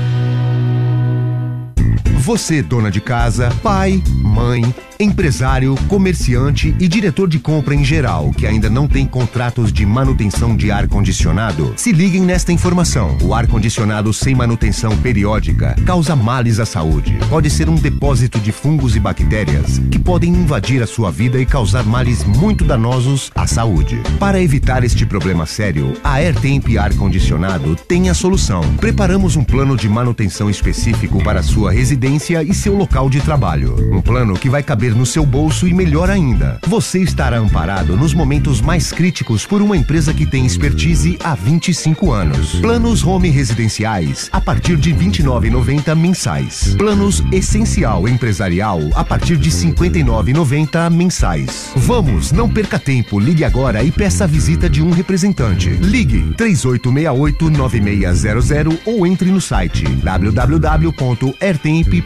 Você, 2.28 2.62
dona 2.62 2.90
de 2.90 3.00
casa, 3.00 3.48
pai, 3.62 4.02
mãe, 4.22 4.62
empresário, 5.00 5.74
comerciante 5.88 6.76
e 6.78 6.86
diretor 6.86 7.26
de 7.26 7.38
compra 7.38 7.74
em 7.74 7.82
geral, 7.82 8.30
que 8.32 8.46
ainda 8.46 8.68
não 8.68 8.86
tem 8.86 9.06
contratos 9.06 9.72
de 9.72 9.86
manutenção 9.86 10.54
de 10.54 10.70
ar-condicionado, 10.70 11.72
se 11.74 11.90
liguem 11.90 12.20
nesta 12.20 12.52
informação. 12.52 13.16
O 13.22 13.32
ar-condicionado 13.32 14.12
sem 14.12 14.34
manutenção 14.34 14.94
periódica 14.98 15.74
causa 15.86 16.14
males 16.14 16.60
à 16.60 16.66
saúde. 16.66 17.18
Pode 17.30 17.48
ser 17.48 17.70
um 17.70 17.76
depósito 17.76 18.38
de 18.38 18.52
fungos 18.52 18.94
e 18.94 19.00
bactérias 19.00 19.78
que 19.90 19.98
podem 19.98 20.30
invadir 20.30 20.82
a 20.82 20.86
sua 20.86 21.10
vida 21.10 21.40
e 21.40 21.46
causar 21.46 21.84
males 21.84 22.24
muito 22.24 22.62
danosos 22.62 23.30
à 23.34 23.46
saúde. 23.46 24.02
Para 24.20 24.38
evitar 24.38 24.84
este 24.84 25.06
problema 25.06 25.46
sério, 25.46 25.94
a 26.04 26.16
AirTemp 26.16 26.76
Ar 26.76 26.92
Condicionado 26.92 27.74
tem 27.74 28.10
a 28.10 28.14
solução. 28.14 28.60
Preparamos 28.76 29.34
um 29.34 29.42
plano 29.42 29.78
de 29.78 29.88
manutenção 29.88 30.50
específico 30.50 31.24
para 31.24 31.42
sua 31.42 31.72
residência 31.72 32.17
e 32.18 32.52
seu 32.52 32.74
local 32.74 33.08
de 33.08 33.20
trabalho. 33.20 33.76
Um 33.92 34.00
plano 34.00 34.34
que 34.34 34.50
vai 34.50 34.60
caber 34.62 34.94
no 34.94 35.06
seu 35.06 35.24
bolso 35.24 35.68
e 35.68 35.72
melhor 35.72 36.10
ainda, 36.10 36.58
você 36.66 37.00
estará 37.00 37.38
amparado 37.38 37.96
nos 37.96 38.12
momentos 38.12 38.60
mais 38.60 38.90
críticos 38.90 39.46
por 39.46 39.62
uma 39.62 39.76
empresa 39.76 40.12
que 40.12 40.26
tem 40.26 40.44
expertise 40.44 41.16
há 41.22 41.36
25 41.36 42.12
anos. 42.12 42.56
Planos 42.56 43.04
home 43.04 43.30
residenciais 43.30 44.28
a 44.32 44.40
partir 44.40 44.76
de 44.76 44.92
R$ 44.92 45.06
29,90 45.06 45.94
mensais. 45.94 46.74
Planos 46.76 47.22
essencial 47.30 48.08
empresarial 48.08 48.80
a 48.94 49.04
partir 49.04 49.36
de 49.36 49.50
R$ 49.50 49.72
59,90 49.72 50.90
mensais. 50.90 51.70
Vamos, 51.76 52.32
não 52.32 52.48
perca 52.48 52.78
tempo, 52.78 53.20
ligue 53.20 53.44
agora 53.44 53.84
e 53.84 53.92
peça 53.92 54.24
a 54.24 54.26
visita 54.26 54.68
de 54.68 54.82
um 54.82 54.90
representante. 54.90 55.70
Ligue 55.70 56.34
3868-9600 56.36 58.78
ou 58.84 59.06
entre 59.06 59.30
no 59.30 59.40
site 59.40 59.84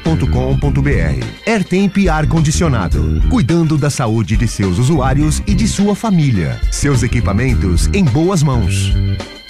www.airtemp.com.br. 0.03 1.27
Airtemp 1.47 1.97
Ar 2.11 2.27
Condicionado, 2.27 3.23
cuidando 3.31 3.79
da 3.79 3.91
saúde 3.91 4.37
de 4.37 4.47
seus 4.47 4.79
usuários 4.79 5.43
e 5.47 5.55
de 5.55 5.67
sua 5.67 5.95
família. 5.95 6.61
Seus 6.71 7.03
equipamentos 7.03 7.89
em 7.93 8.05
boas 8.05 8.43
mãos. 8.43 8.93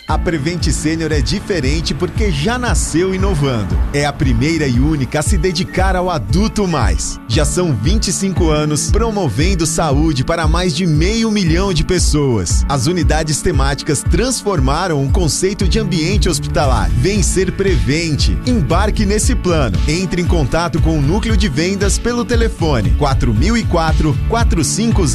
A 0.07 0.19
Prevent 0.19 0.69
Sênior 0.71 1.13
é 1.13 1.21
diferente 1.21 1.95
porque 1.95 2.31
já 2.31 2.59
nasceu 2.59 3.15
inovando. 3.15 3.79
É 3.95 4.05
a 4.05 4.13
primeira 4.13 4.67
e 4.67 4.79
única 4.79 5.21
a 5.21 5.23
se 5.23 5.39
dedicar 5.39 5.95
ao 5.97 6.11
adulto 6.11 6.67
mais. 6.67 7.21
Já 7.29 7.45
são 7.45 7.75
25 7.75 8.51
anos 8.51 8.91
promovendo 8.91 9.67
saúde 9.67 10.25
para 10.25 10.49
mais 10.49 10.75
de 10.75 10.87
meio 10.87 11.31
milhão 11.31 11.73
de 11.73 11.85
pessoas. 11.85 12.65
As 12.69 12.87
unidades 12.87 13.41
temáticas 13.41 14.03
transformaram 14.03 15.05
o 15.05 15.11
conceito 15.11 15.69
de 15.69 15.79
ambiente 15.79 16.29
hospitalar. 16.29 16.91
Vem 16.91 17.23
ser 17.23 17.53
Prevente. 17.53 18.37
Embarque 18.47 19.07
nesse 19.07 19.35
plano. 19.35 19.79
Entre 19.87 20.21
em 20.21 20.27
contato 20.27 20.81
com 20.81 20.99
o 20.99 21.03
núcleo 21.03 21.37
de 21.37 21.49
vendas 21.49 21.99
pelo 21.99 22.25
telefone 22.25 22.91
4004 22.99 24.19
4500 24.29 25.13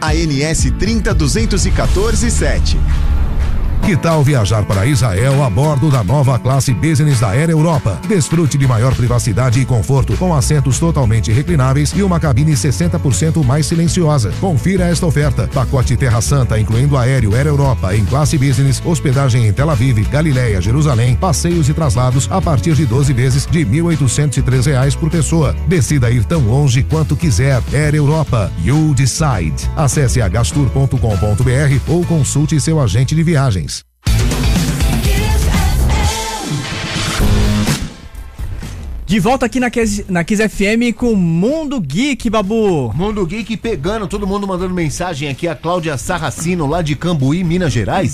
ANS 0.00 0.72
30214 0.78 2.30
7. 2.30 2.78
Que 3.84 3.98
tal 3.98 4.24
viajar 4.24 4.64
para 4.64 4.86
Israel 4.86 5.44
a 5.44 5.50
bordo 5.50 5.90
da 5.90 6.02
nova 6.02 6.38
classe 6.38 6.72
Business 6.72 7.20
da 7.20 7.28
Air 7.28 7.50
Europa? 7.50 8.00
Desfrute 8.08 8.56
de 8.56 8.66
maior 8.66 8.94
privacidade 8.94 9.60
e 9.60 9.66
conforto, 9.66 10.16
com 10.16 10.32
assentos 10.32 10.78
totalmente 10.78 11.30
reclináveis 11.30 11.92
e 11.94 12.02
uma 12.02 12.18
cabine 12.18 12.52
60% 12.52 13.44
mais 13.44 13.66
silenciosa. 13.66 14.32
Confira 14.40 14.86
esta 14.86 15.04
oferta: 15.04 15.46
pacote 15.52 15.98
Terra 15.98 16.22
Santa, 16.22 16.58
incluindo 16.58 16.96
aéreo 16.96 17.36
Air 17.36 17.46
Europa 17.46 17.94
em 17.94 18.06
classe 18.06 18.38
Business, 18.38 18.80
hospedagem 18.82 19.46
em 19.48 19.52
Tel 19.52 19.68
Aviv, 19.68 19.98
Galileia, 20.08 20.62
Jerusalém, 20.62 21.14
passeios 21.14 21.68
e 21.68 21.74
traslados 21.74 22.26
a 22.32 22.40
partir 22.40 22.72
de 22.72 22.86
12 22.86 23.12
vezes 23.12 23.44
de 23.44 23.66
1.803 23.66 24.64
reais 24.64 24.96
por 24.96 25.10
pessoa. 25.10 25.54
Decida 25.68 26.10
ir 26.10 26.24
tão 26.24 26.40
longe 26.40 26.82
quanto 26.82 27.14
quiser. 27.14 27.62
Air 27.70 27.94
Europa, 27.94 28.50
you 28.62 28.94
decide. 28.94 29.68
Acesse 29.76 30.22
agastur.com.br 30.22 30.96
ou 31.86 32.02
consulte 32.06 32.58
seu 32.58 32.80
agente 32.80 33.14
de 33.14 33.22
viagens. 33.22 33.73
De 39.06 39.20
volta 39.20 39.44
aqui 39.46 39.60
na 39.60 39.70
Kiss, 39.70 40.04
na 40.08 40.24
FM 40.24 40.94
com 40.96 41.14
Mundo 41.14 41.78
Geek, 41.80 42.30
Babu. 42.30 42.90
Mundo 42.94 43.24
Geek 43.26 43.56
pegando, 43.58 44.06
todo 44.08 44.26
mundo 44.26 44.46
mandando 44.46 44.72
mensagem 44.74 45.28
aqui. 45.28 45.46
A 45.46 45.54
Cláudia 45.54 45.96
Sarracino, 45.98 46.66
lá 46.66 46.80
de 46.80 46.96
Cambuí, 46.96 47.44
Minas 47.44 47.72
Gerais, 47.72 48.12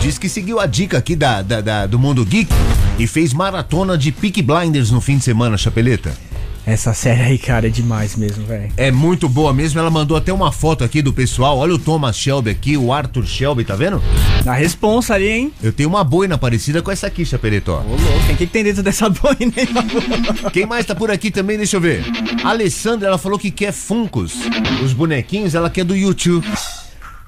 diz 0.00 0.18
que 0.18 0.28
seguiu 0.28 0.60
a 0.60 0.66
dica 0.66 0.98
aqui 0.98 1.16
da, 1.16 1.42
da- 1.42 1.60
da- 1.60 1.86
do 1.86 1.98
Mundo 1.98 2.24
Geek 2.24 2.50
e 2.98 3.06
fez 3.08 3.32
maratona 3.32 3.98
de 3.98 4.12
Peak 4.12 4.40
Blinders 4.40 4.90
no 4.92 5.00
fim 5.00 5.18
de 5.18 5.24
semana, 5.24 5.58
Chapeleta. 5.58 6.16
Essa 6.70 6.94
série 6.94 7.22
aí, 7.22 7.36
cara, 7.36 7.66
é 7.66 7.70
demais 7.70 8.14
mesmo, 8.14 8.46
velho. 8.46 8.70
É 8.76 8.92
muito 8.92 9.28
boa 9.28 9.52
mesmo. 9.52 9.80
Ela 9.80 9.90
mandou 9.90 10.16
até 10.16 10.32
uma 10.32 10.52
foto 10.52 10.84
aqui 10.84 11.02
do 11.02 11.12
pessoal. 11.12 11.58
Olha 11.58 11.74
o 11.74 11.78
Thomas 11.78 12.16
Shelby 12.16 12.48
aqui, 12.48 12.76
o 12.76 12.92
Arthur 12.92 13.26
Shelby, 13.26 13.64
tá 13.64 13.74
vendo? 13.74 14.00
Na 14.44 14.54
responsa 14.54 15.14
ali, 15.14 15.28
hein? 15.28 15.52
Eu 15.60 15.72
tenho 15.72 15.88
uma 15.88 16.04
boina 16.04 16.38
parecida 16.38 16.80
com 16.80 16.92
essa 16.92 17.08
aqui, 17.08 17.26
Chapeleta, 17.26 17.72
ó. 17.72 17.80
Ô, 17.80 17.88
louco, 17.88 18.32
o 18.32 18.36
que, 18.36 18.46
tem 18.46 18.62
dentro 18.62 18.84
dessa 18.84 19.08
boina, 19.10 19.36
hein? 19.40 19.68
Quem 20.52 20.64
mais 20.64 20.86
tá 20.86 20.94
por 20.94 21.10
aqui 21.10 21.32
também? 21.32 21.56
Deixa 21.56 21.76
eu 21.76 21.80
ver. 21.80 22.04
A 22.44 22.50
Alessandra, 22.50 23.08
ela 23.08 23.18
falou 23.18 23.36
que 23.36 23.50
quer 23.50 23.72
Funcos. 23.72 24.34
Os 24.84 24.92
bonequinhos, 24.92 25.56
ela 25.56 25.68
quer 25.68 25.84
do 25.84 25.96
YouTube. 25.96 26.46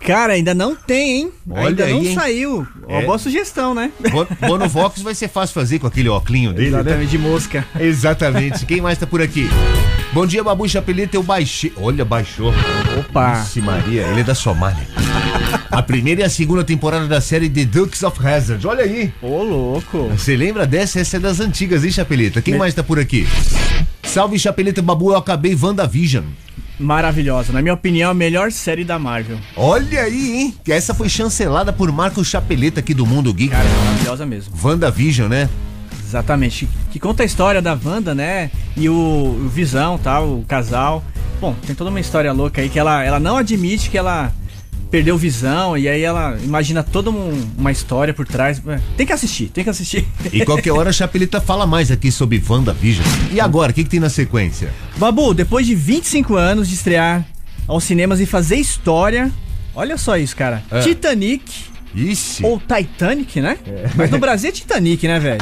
Cara, 0.07 0.33
ainda 0.33 0.53
não 0.55 0.75
tem, 0.75 1.11
hein? 1.21 1.33
Olha 1.49 1.69
ainda 1.69 1.85
aí, 1.85 1.93
não 1.93 2.03
hein? 2.03 2.15
saiu. 2.15 2.67
Uma 2.89 2.99
É. 3.03 3.05
boa 3.07 3.19
sugestão, 3.19 3.75
né? 3.75 3.91
Bo- 4.11 4.27
Bonovox 4.47 5.01
vai 5.01 5.15
ser 5.15 5.29
fácil 5.29 5.55
fazer 5.55 5.79
com 5.79 5.87
aquele 5.87 6.09
óculinho 6.09 6.53
dele, 6.53 6.71
né? 6.71 6.81
Exatamente, 6.81 7.11
de 7.11 7.19
mosca. 7.19 7.65
Exatamente. 7.79 8.67
Quem 8.67 8.81
mais 8.81 8.99
tá 8.99 9.07
por 9.07 9.23
aqui? 9.23 9.49
Bom 10.13 10.27
dia, 10.27 10.43
Babu 10.43 10.69
Chapeleta. 10.69 11.17
Eu 11.17 11.23
baixei. 11.23 11.73
Olha, 11.77 12.05
baixou. 12.05 12.53
Opa. 12.99 13.35
Vixe 13.35 13.61
Maria, 13.61 14.03
ele 14.09 14.21
é 14.21 14.25
da 14.25 14.35
Somália. 14.35 14.87
A 15.71 15.83
primeira 15.83 16.21
e 16.21 16.25
a 16.25 16.29
segunda 16.29 16.63
temporada 16.65 17.07
da 17.07 17.21
série 17.21 17.49
The 17.49 17.65
Dukes 17.65 18.03
of 18.03 18.21
Hazzard. 18.23 18.67
Olha 18.67 18.85
aí. 18.85 19.13
Ô, 19.23 19.43
louco. 19.43 20.09
Você 20.11 20.37
lembra 20.37 20.67
dessa? 20.67 21.01
Essa 21.01 21.17
é 21.17 21.21
das 21.21 21.41
antigas, 21.41 21.85
hein, 21.85 21.91
Chapeleta? 21.91 22.43
Quem 22.43 22.57
mais 22.59 22.75
tá 22.75 22.83
por 22.83 22.99
aqui? 22.99 23.27
Salve, 24.03 24.39
Chapeleta 24.39 24.83
Babu. 24.83 25.13
Eu 25.13 25.17
acabei 25.17 25.55
WandaVision. 25.61 26.25
Maravilhosa. 26.79 27.53
Na 27.53 27.63
minha 27.63 27.75
opinião, 27.75 28.11
a 28.11 28.15
melhor 28.15 28.51
série 28.51 28.85
da 28.85 28.99
Marvel. 28.99 29.39
Olha 29.57 30.03
aí, 30.03 30.37
hein? 30.37 30.55
Que 30.65 30.73
essa 30.73 30.95
foi 30.95 31.09
chancelada 31.09 31.73
por 31.73 31.91
Marcos 31.93 32.27
Chapeleta 32.27 32.81
aqui 32.81 32.95
do 32.95 33.07
Mundo 33.07 33.33
Geek. 33.33 33.51
Cara, 33.51 33.69
é 33.69 33.85
maravilhosa 33.85 34.27
mesmo. 34.27 34.55
WandaVision, 34.63 35.29
né? 35.29 35.49
Exatamente. 36.03 36.69
Que 36.91 36.99
conta 36.99 37.23
a 37.23 37.27
história 37.27 37.63
da 37.63 37.79
Wanda, 37.83 38.15
né? 38.15 38.51
E 38.77 38.89
o, 38.89 38.95
o 38.95 39.49
Visão, 39.49 39.99
tal, 39.99 40.39
o 40.39 40.45
casal. 40.47 41.03
Bom, 41.41 41.55
tem 41.67 41.75
toda 41.75 41.91
uma 41.91 42.01
história 42.01 42.33
louca 42.33 42.61
aí 42.61 42.69
que 42.69 42.79
ela, 42.79 43.03
ela 43.03 43.19
não 43.19 43.37
admite 43.37 43.89
que 43.89 43.97
ela 43.97 44.33
perdeu 44.93 45.17
visão 45.17 45.77
e 45.77 45.89
aí 45.89 46.03
ela 46.03 46.39
imagina 46.45 46.83
toda 46.83 47.11
um- 47.11 47.51
uma 47.57 47.73
história 47.73 48.13
por 48.13 48.27
trás. 48.27 48.63
Tem 48.97 49.07
que 49.07 49.13
assistir, 49.13 49.47
tem 49.49 49.65
que 49.65 49.71
assistir. 49.71 50.07
E 50.31 50.45
qualquer 50.45 50.71
hora 50.71 50.91
a 50.91 50.93
Chapeleta 50.93 51.41
fala 51.41 51.67
mais 51.67 51.91
aqui 51.91 52.13
sobre 52.13 52.41
WandaVision. 52.47 53.05
E 53.33 53.41
agora, 53.41 53.73
o 53.73 53.75
que, 53.75 53.83
que 53.85 53.91
tem 53.91 53.99
na 53.99 54.11
sequência? 54.11 54.71
Babu, 54.99 55.33
depois 55.33 55.67
de 55.67 55.75
25 55.75 56.37
anos 56.37 56.69
de 56.69 56.75
estrear 56.75 57.27
aos 57.67 57.85
cinemas 57.85 58.21
e 58.21 58.27
fazer 58.27 58.57
história, 58.57 59.33
olha 59.75 59.97
só 59.97 60.19
isso, 60.19 60.37
cara. 60.37 60.63
É. 60.71 60.81
Titanic 60.83 61.43
Ixi. 61.95 62.45
ou 62.45 62.61
Titanic, 62.61 63.41
né? 63.41 63.57
Mas 63.97 64.11
no 64.11 64.19
Brasil 64.19 64.51
é 64.51 64.53
Titanic, 64.53 65.09
né, 65.09 65.19
velho? 65.19 65.41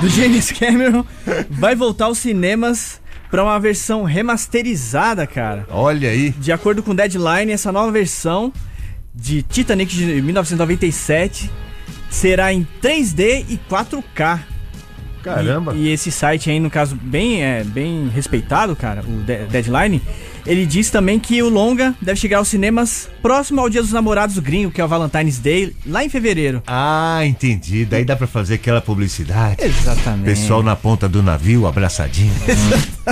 Do 0.00 0.08
James 0.10 0.50
Cameron 0.50 1.04
vai 1.50 1.76
voltar 1.76 2.06
aos 2.06 2.18
cinemas 2.18 3.00
pra 3.30 3.44
uma 3.44 3.60
versão 3.60 4.02
remasterizada, 4.02 5.24
cara. 5.26 5.66
Olha 5.70 6.08
aí. 6.10 6.30
De 6.30 6.50
acordo 6.50 6.82
com 6.82 6.90
o 6.90 6.94
Deadline, 6.94 7.52
essa 7.52 7.70
nova 7.70 7.92
versão 7.92 8.52
de 9.20 9.42
Titanic 9.42 9.92
de 9.94 10.22
1997 10.22 11.50
será 12.08 12.52
em 12.52 12.66
3D 12.82 13.44
e 13.48 13.58
4K. 13.68 14.40
Caramba. 15.22 15.74
E, 15.74 15.86
e 15.86 15.88
esse 15.92 16.10
site 16.12 16.48
aí, 16.50 16.60
no 16.60 16.70
caso, 16.70 16.94
bem, 16.94 17.42
é, 17.42 17.64
bem 17.64 18.08
respeitado, 18.08 18.74
cara, 18.76 19.02
o 19.02 19.20
De- 19.22 19.46
Deadline, 19.46 20.00
Ele 20.48 20.64
diz 20.64 20.88
também 20.88 21.18
que 21.18 21.42
o 21.42 21.50
longa 21.50 21.94
deve 22.00 22.18
chegar 22.18 22.38
aos 22.38 22.48
cinemas 22.48 23.06
próximo 23.20 23.60
ao 23.60 23.68
Dia 23.68 23.82
dos 23.82 23.92
Namorados 23.92 24.38
gringo, 24.38 24.70
que 24.70 24.80
é 24.80 24.84
o 24.84 24.88
Valentine's 24.88 25.38
Day, 25.38 25.76
lá 25.84 26.02
em 26.02 26.08
fevereiro. 26.08 26.62
Ah, 26.66 27.20
entendi. 27.26 27.84
Daí 27.84 28.02
dá 28.02 28.16
pra 28.16 28.26
fazer 28.26 28.54
aquela 28.54 28.80
publicidade. 28.80 29.62
Exatamente. 29.62 30.24
Pessoal 30.24 30.62
na 30.62 30.74
ponta 30.74 31.06
do 31.06 31.22
navio, 31.22 31.66
abraçadinho. 31.66 32.32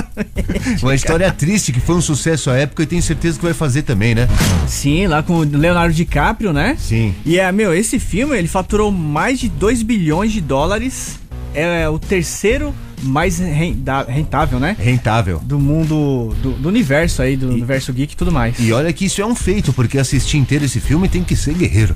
Uma 0.81 0.95
história 0.95 1.31
triste 1.31 1.71
que 1.71 1.79
foi 1.79 1.95
um 1.95 2.01
sucesso 2.01 2.49
à 2.49 2.57
época 2.57 2.81
e 2.81 2.85
tenho 2.87 3.03
certeza 3.03 3.37
que 3.37 3.45
vai 3.45 3.53
fazer 3.53 3.83
também, 3.83 4.15
né? 4.15 4.27
Sim, 4.67 5.05
lá 5.05 5.21
com 5.21 5.33
o 5.33 5.43
Leonardo 5.43 5.93
DiCaprio, 5.93 6.51
né? 6.51 6.75
Sim. 6.79 7.13
E 7.23 7.37
é, 7.37 7.51
meu, 7.51 7.71
esse 7.71 7.99
filme 7.99 8.35
ele 8.35 8.47
faturou 8.47 8.91
mais 8.91 9.39
de 9.39 9.47
2 9.47 9.83
bilhões 9.83 10.31
de 10.31 10.41
dólares. 10.41 11.19
É 11.59 11.89
o 11.89 11.97
terceiro 11.97 12.73
mais 13.01 13.39
rentável, 13.39 14.59
né? 14.59 14.75
Rentável. 14.79 15.39
Do 15.43 15.59
mundo, 15.59 16.35
do, 16.41 16.51
do 16.51 16.69
universo 16.69 17.21
aí, 17.21 17.35
do 17.35 17.49
universo 17.49 17.91
geek 17.91 18.13
e 18.13 18.15
tudo 18.15 18.31
mais. 18.31 18.59
E 18.59 18.71
olha 18.71 18.91
que 18.93 19.05
isso 19.05 19.21
é 19.21 19.25
um 19.25 19.35
feito, 19.35 19.73
porque 19.73 19.97
assistir 19.97 20.37
inteiro 20.37 20.65
esse 20.65 20.79
filme 20.79 21.09
tem 21.09 21.23
que 21.23 21.35
ser 21.35 21.55
guerreiro. 21.55 21.95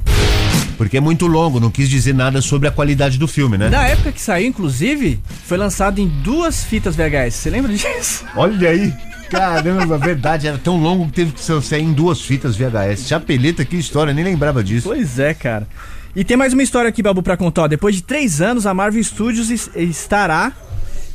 Porque 0.77 0.97
é 0.97 0.99
muito 0.99 1.27
longo, 1.27 1.59
não 1.59 1.69
quis 1.69 1.87
dizer 1.87 2.13
nada 2.13 2.41
sobre 2.41 2.67
a 2.67 2.71
qualidade 2.71 3.19
do 3.19 3.27
filme, 3.27 3.55
né? 3.55 3.69
Na 3.69 3.87
época 3.87 4.11
que 4.11 4.19
saiu, 4.19 4.47
inclusive, 4.47 5.19
foi 5.45 5.57
lançado 5.57 5.99
em 5.99 6.07
duas 6.07 6.63
fitas 6.63 6.95
VHS. 6.95 7.35
Você 7.35 7.49
lembra 7.51 7.71
disso? 7.71 8.25
Olha 8.35 8.69
aí. 8.69 8.91
Caramba, 9.29 9.97
verdade, 9.97 10.47
era 10.47 10.57
tão 10.57 10.81
longo 10.81 11.05
que 11.05 11.13
teve 11.13 11.31
que 11.31 11.39
sair 11.39 11.83
em 11.83 11.93
duas 11.93 12.19
fitas 12.19 12.57
VHS. 12.57 13.07
Chapeleta, 13.07 13.63
que 13.63 13.77
história, 13.77 14.13
nem 14.13 14.25
lembrava 14.25 14.63
disso. 14.63 14.89
Pois 14.89 15.19
é, 15.19 15.33
cara. 15.33 15.67
E 16.15 16.23
tem 16.23 16.35
mais 16.35 16.53
uma 16.53 16.63
história 16.63 16.89
aqui, 16.89 17.01
Babu, 17.01 17.23
pra 17.23 17.37
contar. 17.37 17.67
Depois 17.67 17.95
de 17.95 18.01
três 18.03 18.41
anos, 18.41 18.65
a 18.65 18.73
Marvel 18.73 19.01
Studios 19.03 19.49
es- 19.49 19.69
estará 19.75 20.51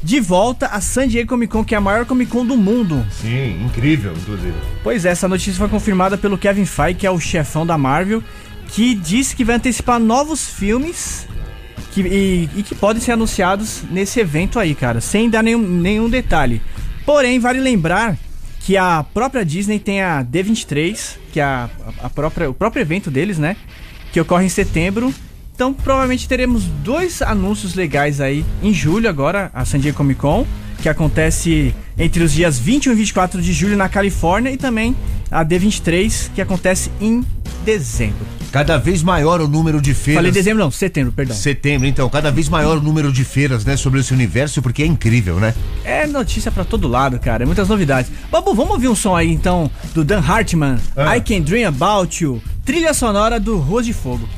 de 0.03 0.21
volta 0.21 0.67
a 0.69 0.81
San 0.81 1.07
Diego 1.09 1.29
Comic 1.29 1.53
Con, 1.53 1.65
que 1.65 1.75
é 1.75 1.79
a 1.79 1.81
maior 1.81 2.07
Comic 2.07 2.31
Con 2.31 2.47
do 2.47 2.57
mundo. 2.57 3.05
Sim, 3.21 3.63
incrível, 3.65 4.13
inclusive. 4.17 4.55
Pois 4.83 5.05
é, 5.05 5.11
essa 5.11 5.29
notícia 5.29 5.55
foi 5.55 5.69
confirmada 5.69 6.17
pelo 6.17 6.39
Kevin 6.39 6.65
Feige, 6.65 7.01
que 7.01 7.07
é 7.07 7.11
o 7.11 7.21
chefão 7.21 7.67
da 7.67 7.77
Marvel, 7.77 8.23
que 8.69 8.95
disse 8.95 9.37
que 9.37 9.45
vai 9.45 9.57
antecipar 9.57 10.01
novos 10.01 10.49
filmes 10.49 11.27
que, 11.93 12.01
e, 12.01 12.49
e 12.57 12.63
que 12.63 12.75
podem 12.75 13.03
ser 13.03 13.13
anunciados 13.13 13.83
nesse 13.91 14.19
evento 14.21 14.59
aí, 14.59 14.75
cara, 14.75 15.01
sem 15.01 15.29
dar 15.29 15.43
nenhum, 15.43 15.61
nenhum 15.61 16.09
detalhe. 16.09 16.63
Porém, 17.05 17.39
vale 17.39 17.61
lembrar 17.61 18.17
que 18.61 18.77
a 18.77 19.05
própria 19.15 19.45
Disney 19.45 19.79
tem 19.79 20.03
a 20.03 20.25
D23, 20.25 21.17
que 21.33 21.39
é 21.41 21.45
a, 21.45 21.69
a 22.03 22.11
própria, 22.11 22.49
o 22.51 22.55
próprio 22.55 22.81
evento 22.81 23.11
deles, 23.11 23.39
né? 23.39 23.57
Que 24.17 24.21
ocorre 24.23 24.47
em 24.47 24.49
setembro. 24.49 25.13
Então, 25.55 25.75
provavelmente 25.75 26.27
teremos 26.27 26.65
dois 26.83 27.21
anúncios 27.21 27.75
legais 27.75 28.19
aí 28.19 28.47
em 28.63 28.73
julho 28.73 29.11
agora, 29.11 29.51
a 29.53 29.63
San 29.67 29.79
Diego 29.79 29.99
Comic 29.99 30.19
Con, 30.19 30.47
que 30.81 30.89
acontece 30.89 31.75
entre 31.99 32.25
os 32.25 32.33
dias 32.33 32.59
21 32.59 32.93
e 32.93 32.97
24 32.97 33.43
de 33.43 33.53
julho 33.53 33.77
na 33.77 33.91
Califórnia, 33.91 34.51
e 34.51 34.57
também 34.57 34.97
a 35.31 35.45
D23, 35.45 36.31
que 36.35 36.41
acontece 36.41 36.91
em 36.99 37.23
dezembro. 37.63 38.25
Cada 38.51 38.79
vez 38.79 39.03
maior 39.03 39.43
o 39.43 39.47
número 39.49 39.83
de 39.83 39.93
feiras. 39.93 40.21
Falei 40.21 40.33
dezembro, 40.33 40.65
não, 40.65 40.71
setembro, 40.71 41.13
perdão. 41.13 41.37
Setembro, 41.37 41.87
então, 41.87 42.09
cada 42.09 42.31
vez 42.31 42.49
maior 42.49 42.79
o 42.79 42.81
número 42.81 43.13
de 43.13 43.23
feiras, 43.23 43.67
né, 43.67 43.77
sobre 43.77 44.01
esse 44.01 44.15
universo, 44.15 44.63
porque 44.63 44.83
é 44.83 44.87
incrível, 44.87 45.39
né? 45.39 45.55
É 45.85 46.07
notícia 46.07 46.51
pra 46.51 46.65
todo 46.65 46.89
lado, 46.89 47.19
cara. 47.19 47.43
É 47.43 47.47
muitas 47.47 47.69
novidades. 47.69 48.11
Babu, 48.31 48.55
vamos 48.55 48.73
ouvir 48.73 48.89
um 48.89 48.95
som 48.97 49.15
aí 49.15 49.31
então 49.31 49.71
do 49.93 50.03
Dan 50.03 50.21
Hartman, 50.21 50.79
Ah. 50.97 51.19
I 51.19 51.21
Can 51.21 51.43
Dream 51.43 51.69
About 51.69 52.25
You, 52.25 52.41
trilha 52.67 52.93
sonora 52.93 53.39
do 53.39 53.59
Ruas 53.59 53.87
de 53.87 53.93
Fogo. 53.95 54.29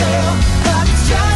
girl, 0.00 0.36
but 0.64 0.88
it's 0.88 1.08
just 1.08 1.29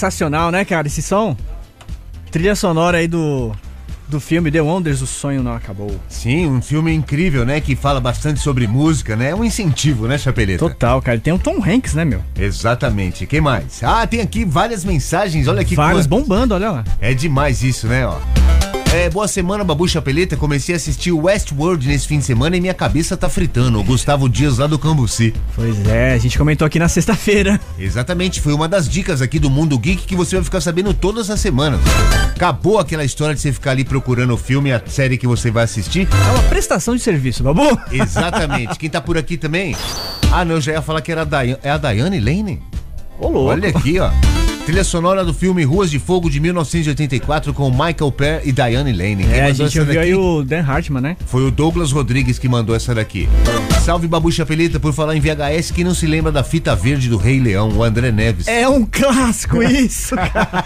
sensacional, 0.00 0.50
né, 0.50 0.64
cara? 0.64 0.86
Esse 0.86 1.02
som. 1.02 1.36
Trilha 2.30 2.54
sonora 2.54 2.98
aí 2.98 3.08
do, 3.08 3.52
do 4.08 4.18
filme 4.18 4.50
The 4.50 4.62
Wonders, 4.62 5.02
O 5.02 5.06
Sonho 5.06 5.42
Não 5.42 5.52
Acabou. 5.52 6.00
Sim, 6.08 6.46
um 6.46 6.62
filme 6.62 6.92
incrível, 6.92 7.44
né? 7.44 7.60
Que 7.60 7.76
fala 7.76 8.00
bastante 8.00 8.40
sobre 8.40 8.66
música, 8.66 9.14
né? 9.14 9.30
É 9.30 9.34
um 9.34 9.44
incentivo, 9.44 10.06
né, 10.06 10.16
Chapeleta? 10.16 10.58
Total, 10.58 11.02
cara. 11.02 11.18
Tem 11.18 11.32
o 11.32 11.38
Tom 11.38 11.62
Hanks, 11.62 11.94
né, 11.94 12.04
meu? 12.04 12.22
Exatamente. 12.38 13.26
Quem 13.26 13.40
mais? 13.40 13.82
Ah, 13.82 14.06
tem 14.06 14.20
aqui 14.20 14.44
várias 14.44 14.84
mensagens. 14.84 15.46
Olha 15.48 15.60
aqui. 15.60 15.74
Vários 15.74 16.06
quantas. 16.06 16.26
bombando, 16.26 16.54
olha 16.54 16.70
lá. 16.70 16.84
É 17.00 17.12
demais 17.12 17.62
isso, 17.62 17.86
né, 17.86 18.06
ó. 18.06 18.16
É, 18.92 19.08
boa 19.08 19.28
semana, 19.28 19.62
Babu 19.62 19.86
Chapeleta. 19.86 20.36
Comecei 20.36 20.74
a 20.74 20.76
assistir 20.76 21.12
Westworld 21.12 21.86
nesse 21.86 22.08
fim 22.08 22.18
de 22.18 22.24
semana 22.24 22.56
e 22.56 22.60
minha 22.60 22.74
cabeça 22.74 23.16
tá 23.16 23.28
fritando. 23.28 23.78
O 23.78 23.84
Gustavo 23.84 24.28
Dias 24.28 24.58
lá 24.58 24.66
do 24.66 24.80
Cambuci. 24.80 25.32
Pois 25.54 25.86
é, 25.86 26.12
a 26.12 26.18
gente 26.18 26.36
comentou 26.36 26.66
aqui 26.66 26.76
na 26.76 26.88
sexta-feira. 26.88 27.60
Exatamente, 27.78 28.40
foi 28.40 28.52
uma 28.52 28.66
das 28.66 28.88
dicas 28.88 29.22
aqui 29.22 29.38
do 29.38 29.48
Mundo 29.48 29.78
Geek 29.78 30.04
que 30.04 30.16
você 30.16 30.34
vai 30.34 30.44
ficar 30.44 30.60
sabendo 30.60 30.92
todas 30.92 31.30
as 31.30 31.38
semanas. 31.38 31.80
Acabou 32.34 32.80
aquela 32.80 33.04
história 33.04 33.32
de 33.32 33.40
você 33.40 33.52
ficar 33.52 33.70
ali 33.70 33.84
procurando 33.84 34.34
o 34.34 34.36
filme, 34.36 34.72
a 34.72 34.82
série 34.84 35.16
que 35.16 35.26
você 35.26 35.52
vai 35.52 35.62
assistir. 35.64 36.08
É 36.26 36.30
uma 36.32 36.42
prestação 36.48 36.96
de 36.96 37.00
serviço, 37.00 37.44
babu. 37.44 37.78
Exatamente. 37.92 38.76
Quem 38.76 38.90
tá 38.90 39.00
por 39.00 39.16
aqui 39.16 39.36
também? 39.36 39.76
Ah, 40.32 40.44
não, 40.44 40.56
eu 40.56 40.60
já 40.60 40.72
ia 40.72 40.82
falar 40.82 41.00
que 41.00 41.12
era 41.12 41.22
a 41.22 41.24
Daiane. 41.24 41.60
É 41.62 41.70
a 41.70 41.78
Daiane 41.78 42.18
Lane? 42.18 42.60
Ô, 43.20 43.28
louco. 43.28 43.50
Olha 43.50 43.68
aqui, 43.68 44.00
ó. 44.00 44.10
Trilha 44.70 44.84
sonora 44.84 45.24
do 45.24 45.34
filme 45.34 45.64
Ruas 45.64 45.90
de 45.90 45.98
Fogo 45.98 46.30
de 46.30 46.38
1984 46.38 47.52
com 47.52 47.68
Michael 47.72 48.12
Pear 48.12 48.40
e 48.44 48.52
Diane 48.52 48.92
Lane. 48.92 49.24
Quem 49.24 49.32
É, 49.32 49.42
a 49.46 49.52
gente 49.52 49.80
ouviu 49.80 50.00
aí 50.00 50.14
o 50.14 50.44
Dan 50.44 50.62
Hartman, 50.62 51.00
né? 51.02 51.16
Foi 51.26 51.42
o 51.44 51.50
Douglas 51.50 51.90
Rodrigues 51.90 52.38
que 52.38 52.48
mandou 52.48 52.76
essa 52.76 52.94
daqui. 52.94 53.28
Salve 53.84 54.06
Babu 54.06 54.30
Chapeleta 54.30 54.78
por 54.78 54.92
falar 54.92 55.16
em 55.16 55.20
VHS. 55.20 55.72
Quem 55.72 55.82
não 55.82 55.92
se 55.92 56.06
lembra 56.06 56.30
da 56.30 56.44
fita 56.44 56.76
verde 56.76 57.08
do 57.08 57.16
Rei 57.16 57.40
Leão, 57.40 57.68
o 57.70 57.82
André 57.82 58.12
Neves? 58.12 58.46
É 58.46 58.68
um 58.68 58.86
clássico 58.86 59.60
isso, 59.64 60.14
cara. 60.14 60.64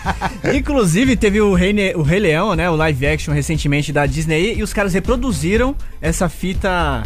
Inclusive, 0.55 1.17
teve 1.17 1.41
o 1.41 1.55
Rei, 1.55 1.73
Ne- 1.73 1.95
o 1.95 2.03
Rei 2.03 2.21
Leão, 2.21 2.55
né? 2.55 2.69
O 2.69 2.77
live 2.77 3.07
action 3.07 3.33
recentemente 3.33 3.91
da 3.91 4.05
Disney. 4.05 4.55
E 4.59 4.63
os 4.63 4.75
caras 4.75 4.93
reproduziram 4.93 5.75
essa 6.03 6.29
fita 6.29 7.03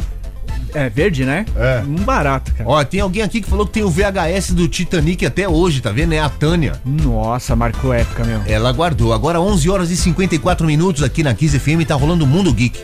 é, 0.74 0.88
verde, 0.88 1.24
né? 1.24 1.44
É. 1.56 1.82
Um 1.86 1.96
barato, 2.04 2.52
cara. 2.54 2.68
Ó, 2.68 2.82
tem 2.84 3.00
alguém 3.00 3.22
aqui 3.22 3.40
que 3.40 3.48
falou 3.48 3.66
que 3.66 3.72
tem 3.72 3.82
o 3.82 3.90
VHS 3.90 4.52
do 4.52 4.68
Titanic 4.68 5.24
até 5.24 5.48
hoje, 5.48 5.80
tá 5.80 5.90
vendo? 5.90 6.12
É 6.12 6.18
a 6.20 6.28
Tânia. 6.28 6.80
Nossa, 6.84 7.54
marcou 7.56 7.92
época, 7.92 8.24
meu. 8.24 8.40
Ela 8.46 8.72
guardou. 8.72 9.12
Agora 9.12 9.40
11 9.40 9.68
horas 9.70 9.90
e 9.90 9.96
54 9.96 10.66
minutos 10.66 11.02
aqui 11.02 11.22
na 11.22 11.34
15 11.34 11.58
FM, 11.58 11.84
tá 11.86 11.94
rolando 11.94 12.24
o 12.24 12.26
Mundo 12.26 12.52
Geek. 12.52 12.78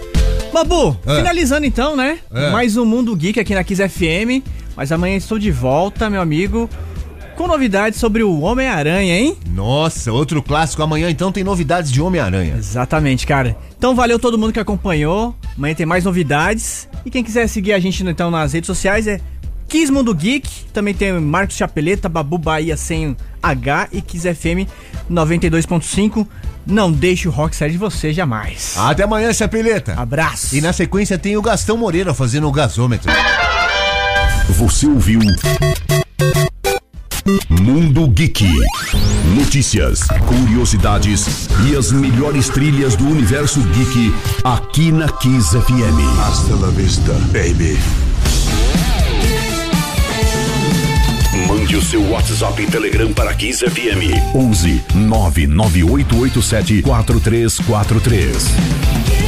Babu, 0.53 0.97
É. 1.07 1.17
finalizando 1.17 1.67
então, 1.67 1.97
né? 1.97 2.19
É. 2.33 2.51
Mais 2.51 2.77
um 2.77 2.85
Mundo 2.85 3.15
Geek 3.17 3.41
aqui 3.41 3.55
na 3.55 3.65
Kiss 3.65 3.83
FM. 3.89 4.41
Mas 4.77 4.93
amanhã 4.93 5.17
estou 5.17 5.39
de 5.39 5.51
volta, 5.51 6.09
meu 6.09 6.21
amigo, 6.21 6.69
com 7.35 7.47
novidades 7.47 7.99
sobre 7.99 8.23
o 8.23 8.41
Homem-Aranha, 8.41 9.19
hein? 9.19 9.37
Nossa, 9.51 10.13
outro 10.13 10.43
clássico. 10.43 10.83
Amanhã 10.83 11.11
então 11.11 11.33
tem 11.33 11.45
novidades 11.45 11.91
de 11.91 12.01
Homem-Aranha. 12.01 12.55
Exatamente, 12.57 13.27
cara. 13.27 13.57
Então 13.77 13.95
valeu 13.95 14.19
todo 14.19 14.39
mundo 14.39 14.53
que 14.53 14.61
acompanhou. 14.61 15.35
Amanhã 15.57 15.75
tem 15.75 15.87
mais 15.87 16.05
novidades. 16.05 16.89
E 17.05 17.11
quem 17.11 17.23
quiser 17.23 17.47
seguir 17.49 17.73
a 17.73 17.79
gente 17.79 18.03
então 18.05 18.31
nas 18.31 18.53
redes 18.53 18.67
sociais 18.67 19.07
é 19.07 19.21
Kiss 19.69 19.91
Mundo 19.91 20.15
Geek. 20.15 20.49
Também 20.73 20.95
tem 20.95 21.13
Marcos 21.21 21.57
Chapeleta, 21.57 22.09
Babu 22.09 22.39
Bahia 22.39 22.77
sem 22.77 23.17
H 23.43 23.89
e 23.93 24.01
Kiss 24.01 24.33
FM 24.33 24.69
92.5. 25.11 26.27
Não 26.67 26.91
deixe 26.91 27.29
o 27.29 27.31
rock 27.31 27.55
sair 27.55 27.73
de 27.73 27.79
você 27.79 28.13
jamais. 28.13 28.75
Até 28.79 29.03
amanhã, 29.03 29.33
Chapeleta. 29.33 29.95
Abraço. 29.95 30.57
E 30.57 30.61
na 30.61 30.73
sequência 30.73 31.19
tem 31.19 31.37
o 31.37 31.43
Gastão 31.43 31.77
Moreira 31.77 32.15
fazendo 32.15 32.49
o 32.49 32.53
gasômetro. 32.53 33.13
Você 34.49 34.87
ouviu 34.87 35.21
Mundo 37.49 38.07
Geek. 38.09 38.45
Notícias, 39.35 40.01
curiosidades 40.27 41.49
e 41.67 41.75
as 41.75 41.91
melhores 41.91 42.49
trilhas 42.49 42.95
do 42.97 43.07
universo 43.07 43.61
geek 43.61 44.15
aqui 44.45 44.93
na 44.93 45.09
Kiss 45.09 45.51
FM. 45.51 46.21
Hasta 46.21 46.55
la 46.55 46.69
vista, 46.69 47.13
baby. 47.33 47.79
Mande 51.49 51.77
o 51.77 51.83
seu 51.83 52.03
WhatsApp 52.11 52.63
e 52.63 52.67
Telegram 52.67 53.13
para 53.13 53.35
Kiss 53.35 53.61
FM 53.61 54.35
11 54.35 54.83
99887 54.95 56.83
4343. 56.83 58.45
Kiss 58.45 59.24